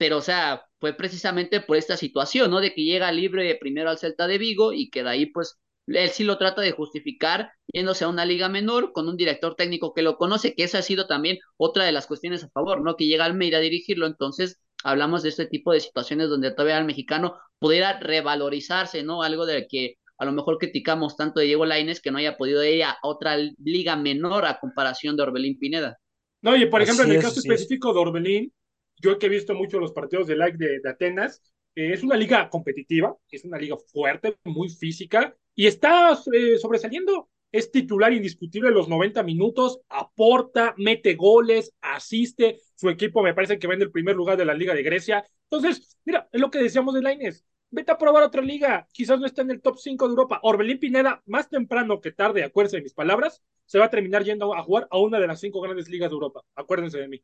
[0.00, 2.62] pero o sea, fue precisamente por esta situación, ¿no?
[2.62, 6.08] De que llega libre primero al Celta de Vigo y que de ahí pues él
[6.08, 10.00] sí lo trata de justificar yéndose a una liga menor con un director técnico que
[10.00, 12.96] lo conoce, que esa ha sido también otra de las cuestiones a favor, ¿no?
[12.96, 16.86] Que llega Almeida a dirigirlo, entonces hablamos de este tipo de situaciones donde todavía el
[16.86, 19.22] mexicano pudiera revalorizarse, ¿no?
[19.22, 22.64] Algo de que a lo mejor criticamos tanto de Diego Laines que no haya podido
[22.64, 25.98] ir a otra liga menor a comparación de Orbelín Pineda.
[26.40, 28.52] No, y por ejemplo, en el caso específico de Orbelín,
[29.00, 31.42] yo que he visto mucho los partidos de like de, Atenas,
[31.74, 37.28] eh, es una liga competitiva, es una liga fuerte, muy física, y está eh, sobresaliendo.
[37.52, 42.60] Es titular indiscutible los 90 minutos, aporta, mete goles, asiste.
[42.76, 45.24] Su equipo me parece que va en el primer lugar de la Liga de Grecia.
[45.50, 47.44] Entonces, mira, es lo que decíamos de Laines.
[47.72, 48.86] Vete a probar otra liga.
[48.92, 50.40] Quizás no está en el top 5 de Europa.
[50.42, 54.54] Orbelín Pineda, más temprano que tarde, acuérdense de mis palabras, se va a terminar yendo
[54.54, 56.42] a jugar a una de las cinco grandes ligas de Europa.
[56.54, 57.22] Acuérdense de mí.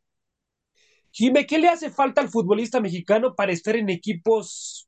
[1.17, 4.87] Jime, ¿qué le hace falta al futbolista mexicano para estar en equipos,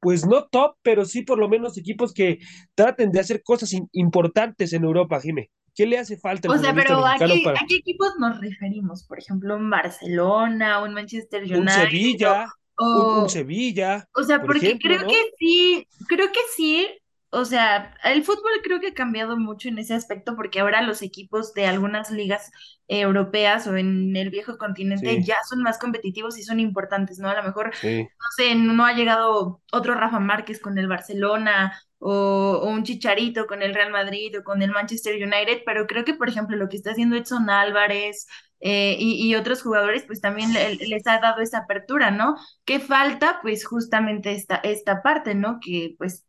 [0.00, 2.40] pues no top, pero sí por lo menos equipos que
[2.74, 5.52] traten de hacer cosas importantes en Europa, Jime?
[5.76, 9.04] ¿Qué le hace falta al o sea, pero aquí, ¿a qué equipos nos referimos?
[9.04, 11.60] Por ejemplo, un Barcelona, un Manchester United.
[11.60, 14.08] Un Sevilla, un, Sevilla.
[14.16, 16.88] O sea, porque creo que sí, creo que sí
[17.30, 21.02] o sea, el fútbol creo que ha cambiado mucho en ese aspecto porque ahora los
[21.02, 22.50] equipos de algunas ligas
[22.86, 27.28] europeas o en el viejo continente ya son más competitivos y son importantes, ¿no?
[27.28, 32.62] A lo mejor, no sé, no ha llegado otro Rafa Márquez con el Barcelona o,
[32.66, 36.30] un Chicharito con el Real Madrid o con el Manchester United, pero creo que, por
[36.30, 38.26] ejemplo, lo que está haciendo Edson Álvarez
[38.60, 42.36] eh, y, otros jugadores, pues también les ha dado esa apertura, ¿no?
[42.64, 43.40] ¿Qué falta?
[43.42, 45.58] Pues justamente esta, esta parte, ¿no?
[45.60, 46.24] Que pues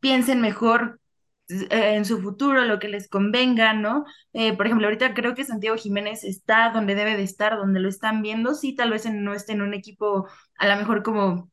[0.00, 1.00] piensen mejor
[1.48, 4.04] eh, en su futuro, lo que les convenga, ¿no?
[4.32, 7.88] Eh, por ejemplo, ahorita creo que Santiago Jiménez está donde debe de estar, donde lo
[7.88, 11.50] están viendo, sí, tal vez no esté en un equipo a lo mejor como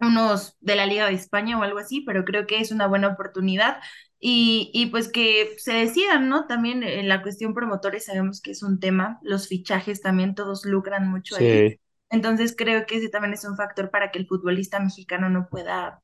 [0.00, 3.08] unos de la Liga de España o algo así, pero creo que es una buena
[3.08, 3.78] oportunidad
[4.18, 6.46] y, y pues que se decidan, ¿no?
[6.46, 11.08] También en la cuestión promotores sabemos que es un tema, los fichajes también todos lucran
[11.10, 11.66] mucho ahí.
[12.10, 16.02] Entonces creo que ese también es un factor para que el futbolista mexicano no pueda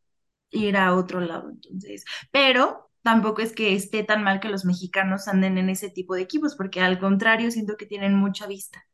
[0.52, 5.26] ir a otro lado, entonces, pero tampoco es que esté tan mal que los mexicanos
[5.26, 8.84] anden en ese tipo de equipos, porque al contrario, siento que tienen mucha vista.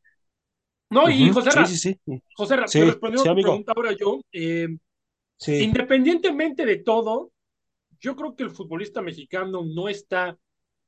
[0.89, 1.99] No, y José Ra, sí, sí,
[2.33, 4.67] José Ra, respondiendo a tu pregunta ahora yo, eh,
[5.45, 7.31] independientemente de todo,
[7.99, 10.37] yo creo que el futbolista mexicano no está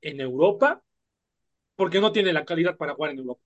[0.01, 0.81] en Europa
[1.75, 3.41] porque no tiene la calidad para jugar en Europa.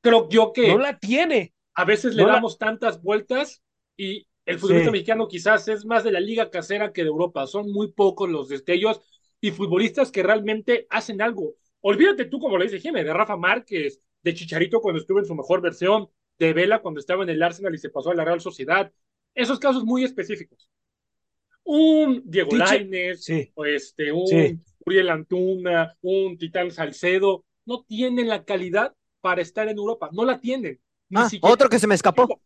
[0.00, 0.68] Creo yo que...
[0.68, 1.54] No la tiene.
[1.74, 3.62] A veces le damos tantas vueltas
[3.96, 7.46] y el futbolista mexicano quizás es más de la liga casera que de Europa.
[7.46, 9.00] Son muy pocos los destellos
[9.40, 11.54] y futbolistas que realmente hacen algo.
[11.80, 15.34] Olvídate tú, como le dice Jiménez, de Rafa Márquez, de Chicharito cuando estuvo en su
[15.34, 18.40] mejor versión, de Vela cuando estaba en el Arsenal y se pasó a la Real
[18.40, 18.92] Sociedad.
[19.34, 20.68] Esos casos muy específicos.
[21.64, 28.94] Un Diego Lainez, o este, un Uriel Antuna, un Titán Salcedo, no tienen la calidad
[29.20, 30.10] para estar en Europa.
[30.12, 30.80] No la tienen.
[31.14, 32.40] Ah, otro que se me escapó.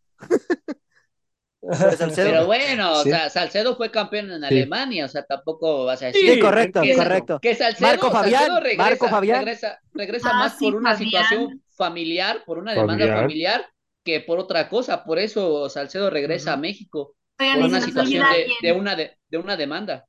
[2.15, 6.35] Pero bueno, o sea, Salcedo fue campeón en Alemania, o sea, tampoco vas a decir.
[6.35, 7.41] Sí, correcto, correcto.
[7.41, 9.45] Que Salcedo, Marco Fabián, regresa, Marco Fabián.
[9.93, 13.67] regresa, ah, más por una situación familiar, por una demanda familiar.
[14.05, 15.05] que por otra cosa.
[15.05, 17.15] Por eso Salcedo regresa a México.
[17.37, 18.25] por una situación
[18.63, 20.05] de, una de, una demanda.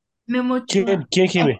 [0.67, 1.57] ¿Quién, ¿Quién Jimé?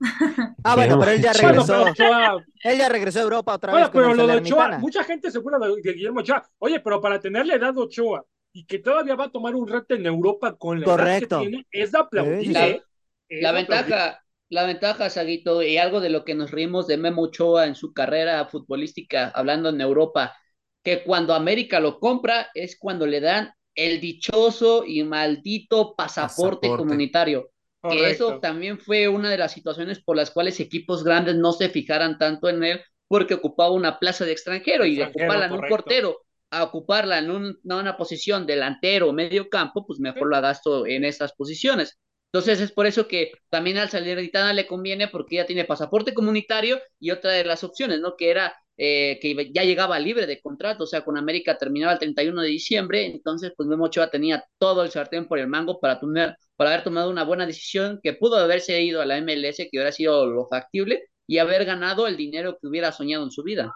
[0.64, 1.86] ah, bueno, pero él ya regresó.
[1.88, 3.90] él ya regresó a Europa otra vez.
[3.92, 6.48] Bueno, pero lo de Ochoa, mucha gente se acuerda de Guillermo Ochoa.
[6.58, 8.24] Oye, pero para tenerle edad Ochoa
[8.56, 11.40] y que todavía va a tomar un reto en Europa con la Correcto.
[11.40, 12.52] que tiene, es de aplaudir.
[12.52, 12.82] La, ¿eh?
[13.28, 17.66] la ventaja, la ventaja, Saguito, y algo de lo que nos rimos de Memo Ochoa
[17.66, 20.36] en su carrera futbolística, hablando en Europa,
[20.84, 27.50] que cuando América lo compra es cuando le dan el dichoso y maldito pasaporte, comunitario.
[27.82, 31.68] Que eso también fue una de las situaciones por las cuales equipos grandes no se
[31.68, 35.68] fijaran tanto en él porque ocupaba una plaza de extranjero, y de ocuparla en un
[35.68, 36.23] portero
[36.58, 37.30] a ocuparla en
[37.64, 41.98] una posición delantero o medio campo, pues mejor lo gasto en esas posiciones.
[42.32, 46.80] Entonces es por eso que también al Salernitana le conviene porque ya tiene pasaporte comunitario
[46.98, 48.16] y otra de las opciones, ¿no?
[48.16, 52.00] Que era eh, que ya llegaba libre de contrato, o sea, con América terminaba el
[52.00, 56.00] 31 de diciembre, entonces pues Memo Ochoa tenía todo el sartén por el mango para,
[56.00, 59.68] tomar, para haber tomado una buena decisión que pudo haberse ido a la MLS, que
[59.74, 63.72] hubiera sido lo factible, y haber ganado el dinero que hubiera soñado en su vida.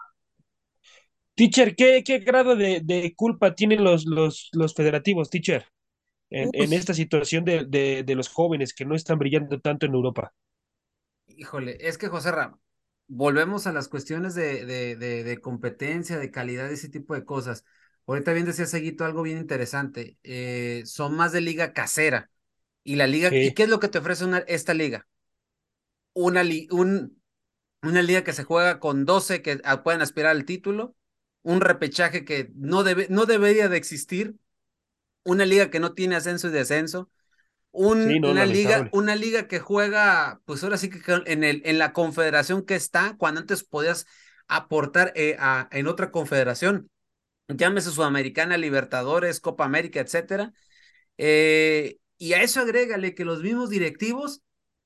[1.39, 5.65] Teacher, ¿qué, qué grado de, culpa tienen los, los, los federativos, teacher,
[6.29, 10.33] en, en esta situación de, de, los jóvenes que no están brillando tanto en Europa?
[11.27, 12.59] Híjole, es que José Ram,
[13.07, 17.63] volvemos a las cuestiones de, de, competencia, de calidad, ese tipo de cosas.
[18.05, 20.17] Ahorita bien decía Seguito algo bien interesante.
[20.23, 22.29] Eh, son más de liga casera.
[22.83, 25.07] Y la liga, ¿y qué es lo que te ofrece una, esta liga?
[26.11, 27.21] Una, un,
[27.81, 30.97] una liga que se juega con 12 que pueden aspirar al título
[31.43, 34.35] un repechaje que no, debe, no debería de existir,
[35.23, 37.09] una liga que no tiene ascenso y descenso,
[37.71, 42.65] una liga, una liga que juega, pues ahora sí que en el, en la confederación
[42.65, 44.07] que está, cuando antes podías
[44.47, 45.37] aportar eh,
[45.71, 46.89] en otra confederación,
[47.47, 50.51] llámese Sudamericana, Libertadores, Copa América, etcétera.
[51.17, 54.41] Eh, y a eso agrégale que los mismos directivos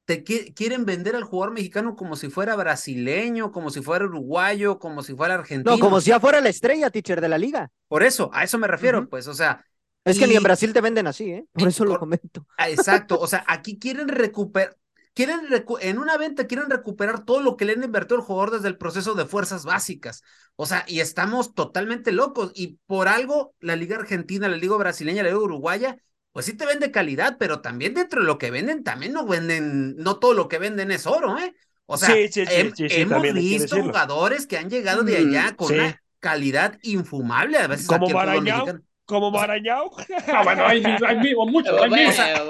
[0.05, 5.01] te quieren vender al jugador mexicano como si fuera brasileño, como si fuera uruguayo, como
[5.01, 5.75] si fuera argentino.
[5.75, 7.71] No, como si ya fuera la estrella, teacher, de la liga.
[7.87, 9.65] Por eso, a eso me refiero, pues, o sea.
[10.03, 11.45] Es que ni en Brasil te venden así, ¿eh?
[11.53, 12.45] Por eso lo comento.
[12.57, 14.75] Ah, exacto, o sea, aquí quieren recuperar,
[15.13, 15.41] quieren
[15.79, 18.77] en una venta quieren recuperar todo lo que le han invertido el jugador desde el
[18.77, 20.21] proceso de fuerzas básicas.
[20.57, 22.51] O sea, y estamos totalmente locos.
[22.55, 25.97] Y por algo, la Liga Argentina, la Liga Brasileña, la Liga Uruguaya
[26.33, 29.95] pues sí te vende calidad, pero también dentro de lo que venden, también no venden,
[29.97, 31.53] no todo lo que venden es oro, ¿eh?
[31.85, 37.59] O sea, hemos visto jugadores que han llegado de allá mm, con una calidad infumable,
[37.59, 38.65] a veces como Marañao,
[39.05, 39.91] como Marañao.
[40.33, 42.43] Ah, bueno, hay, hay, muchos, hay o, sea,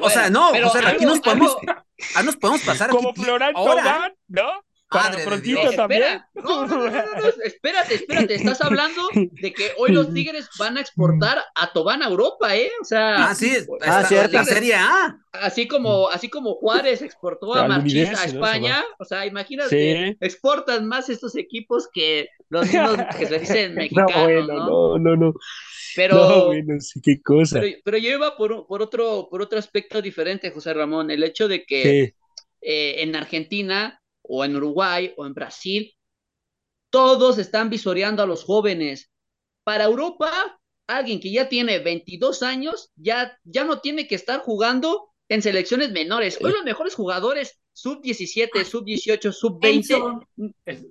[0.00, 1.56] o, sea, no, o sea, aquí nos podemos,
[2.16, 2.90] ah, nos podemos pasar.
[2.90, 3.76] Como Florento
[4.28, 4.64] ¿no?
[4.90, 6.20] Padre prontito también.
[6.34, 10.80] No, no, no, no, espérate, espérate, estás hablando de que hoy los Tigres van a
[10.80, 12.70] exportar a Tobán a Europa, ¿eh?
[12.80, 15.16] O sea, ah, sí, ah, cierta serie A.
[15.32, 21.08] Así como, así como Juárez exportó a Marchita a España, o sea, imagínate, exportan más
[21.08, 24.98] estos equipos que los mismos que se dicen mexicanos, no, bueno, ¿no?
[24.98, 25.34] No, no,
[25.94, 27.60] Pero, no, bueno, sí, qué cosa.
[27.84, 31.64] Pero, yo iba por, por, otro, por otro aspecto diferente, José Ramón, el hecho de
[31.64, 32.14] que
[32.60, 33.99] eh, en Argentina
[34.30, 35.92] o en Uruguay o en Brasil,
[36.90, 39.10] todos están visoreando a los jóvenes.
[39.64, 45.10] Para Europa, alguien que ya tiene 22 años ya, ya no tiene que estar jugando
[45.28, 46.38] en selecciones menores.
[46.40, 49.94] Hoy los mejores jugadores sub 17, sub 18, sub 20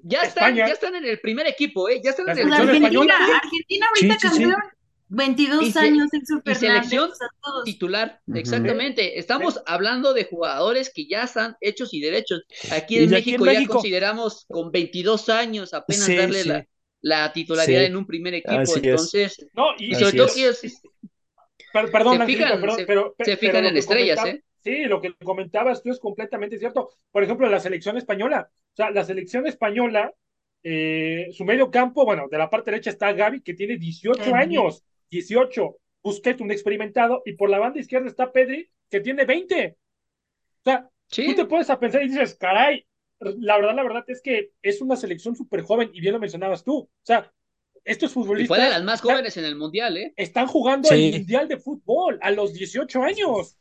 [0.03, 2.01] ya están, ya están en el primer equipo, ¿eh?
[2.03, 4.55] ya están en el Argentina, Argentina ahorita cambió
[5.09, 7.09] 22 años en su selección
[7.65, 9.19] titular, exactamente.
[9.19, 12.43] Estamos hablando de jugadores que ya están hechos y derechos.
[12.71, 16.67] Aquí en, México, ya consideramos con 22 años apenas darle
[17.01, 18.75] La, titularidad en un primer equipo.
[18.75, 20.53] Entonces, no, y, sobre todo que
[21.71, 24.43] perdón, se fijan, pero, se fijan en estrellas, ¿eh?
[24.61, 26.89] Sí, lo que comentabas tú es completamente cierto.
[27.11, 28.49] Por ejemplo, la selección española.
[28.51, 30.13] O sea, la selección española,
[30.63, 34.83] eh, su medio campo, bueno, de la parte derecha está Gaby, que tiene 18 años.
[35.09, 39.77] 18, Busquets, un experimentado, y por la banda izquierda está Pedri, que tiene 20.
[39.77, 42.85] O sea, tú te puedes a pensar y dices, caray,
[43.19, 46.63] la verdad, la verdad es que es una selección súper joven, y bien lo mencionabas
[46.63, 46.77] tú.
[46.77, 47.31] O sea,
[47.83, 48.57] estos futbolistas.
[48.57, 50.13] Y fue de las más jóvenes en el mundial, ¿eh?
[50.15, 53.57] Están jugando el mundial de fútbol a los 18 años.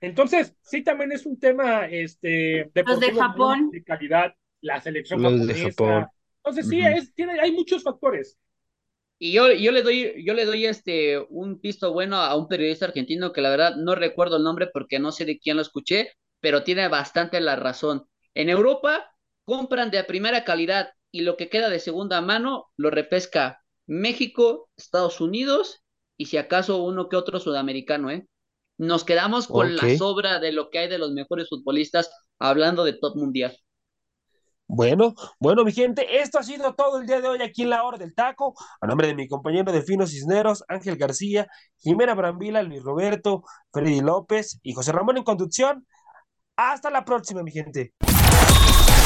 [0.00, 3.70] Entonces, sí, también es un tema este, de, los de Japón.
[3.70, 6.10] de calidad, la selección japonesa.
[6.42, 8.38] Entonces, sí, es, tiene, hay muchos factores.
[9.22, 12.86] Y yo, yo le doy, yo le doy este un pisto bueno a un periodista
[12.86, 16.12] argentino que la verdad no recuerdo el nombre porque no sé de quién lo escuché,
[16.40, 18.06] pero tiene bastante la razón.
[18.34, 19.12] En Europa
[19.44, 25.20] compran de primera calidad y lo que queda de segunda mano lo repesca México, Estados
[25.20, 25.82] Unidos
[26.16, 28.26] y si acaso uno que otro sudamericano, ¿eh?
[28.78, 32.94] Nos quedamos con la sobra de lo que hay de los mejores futbolistas hablando de
[32.94, 33.54] top mundial.
[34.72, 37.82] Bueno, bueno, mi gente, esto ha sido todo el día de hoy aquí en la
[37.82, 38.54] hora del taco.
[38.80, 41.48] A nombre de mi compañero de Fino Cisneros, Ángel García,
[41.78, 43.42] Jimena Brambila, Luis Roberto,
[43.72, 45.84] Freddy López y José Ramón en conducción.
[46.54, 47.94] Hasta la próxima, mi gente.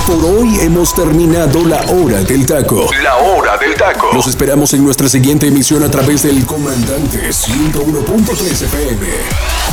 [0.07, 2.91] Por hoy hemos terminado la hora del taco.
[3.03, 4.11] La hora del taco.
[4.13, 9.64] Los esperamos en nuestra siguiente emisión a través del comandante 101.3 FM.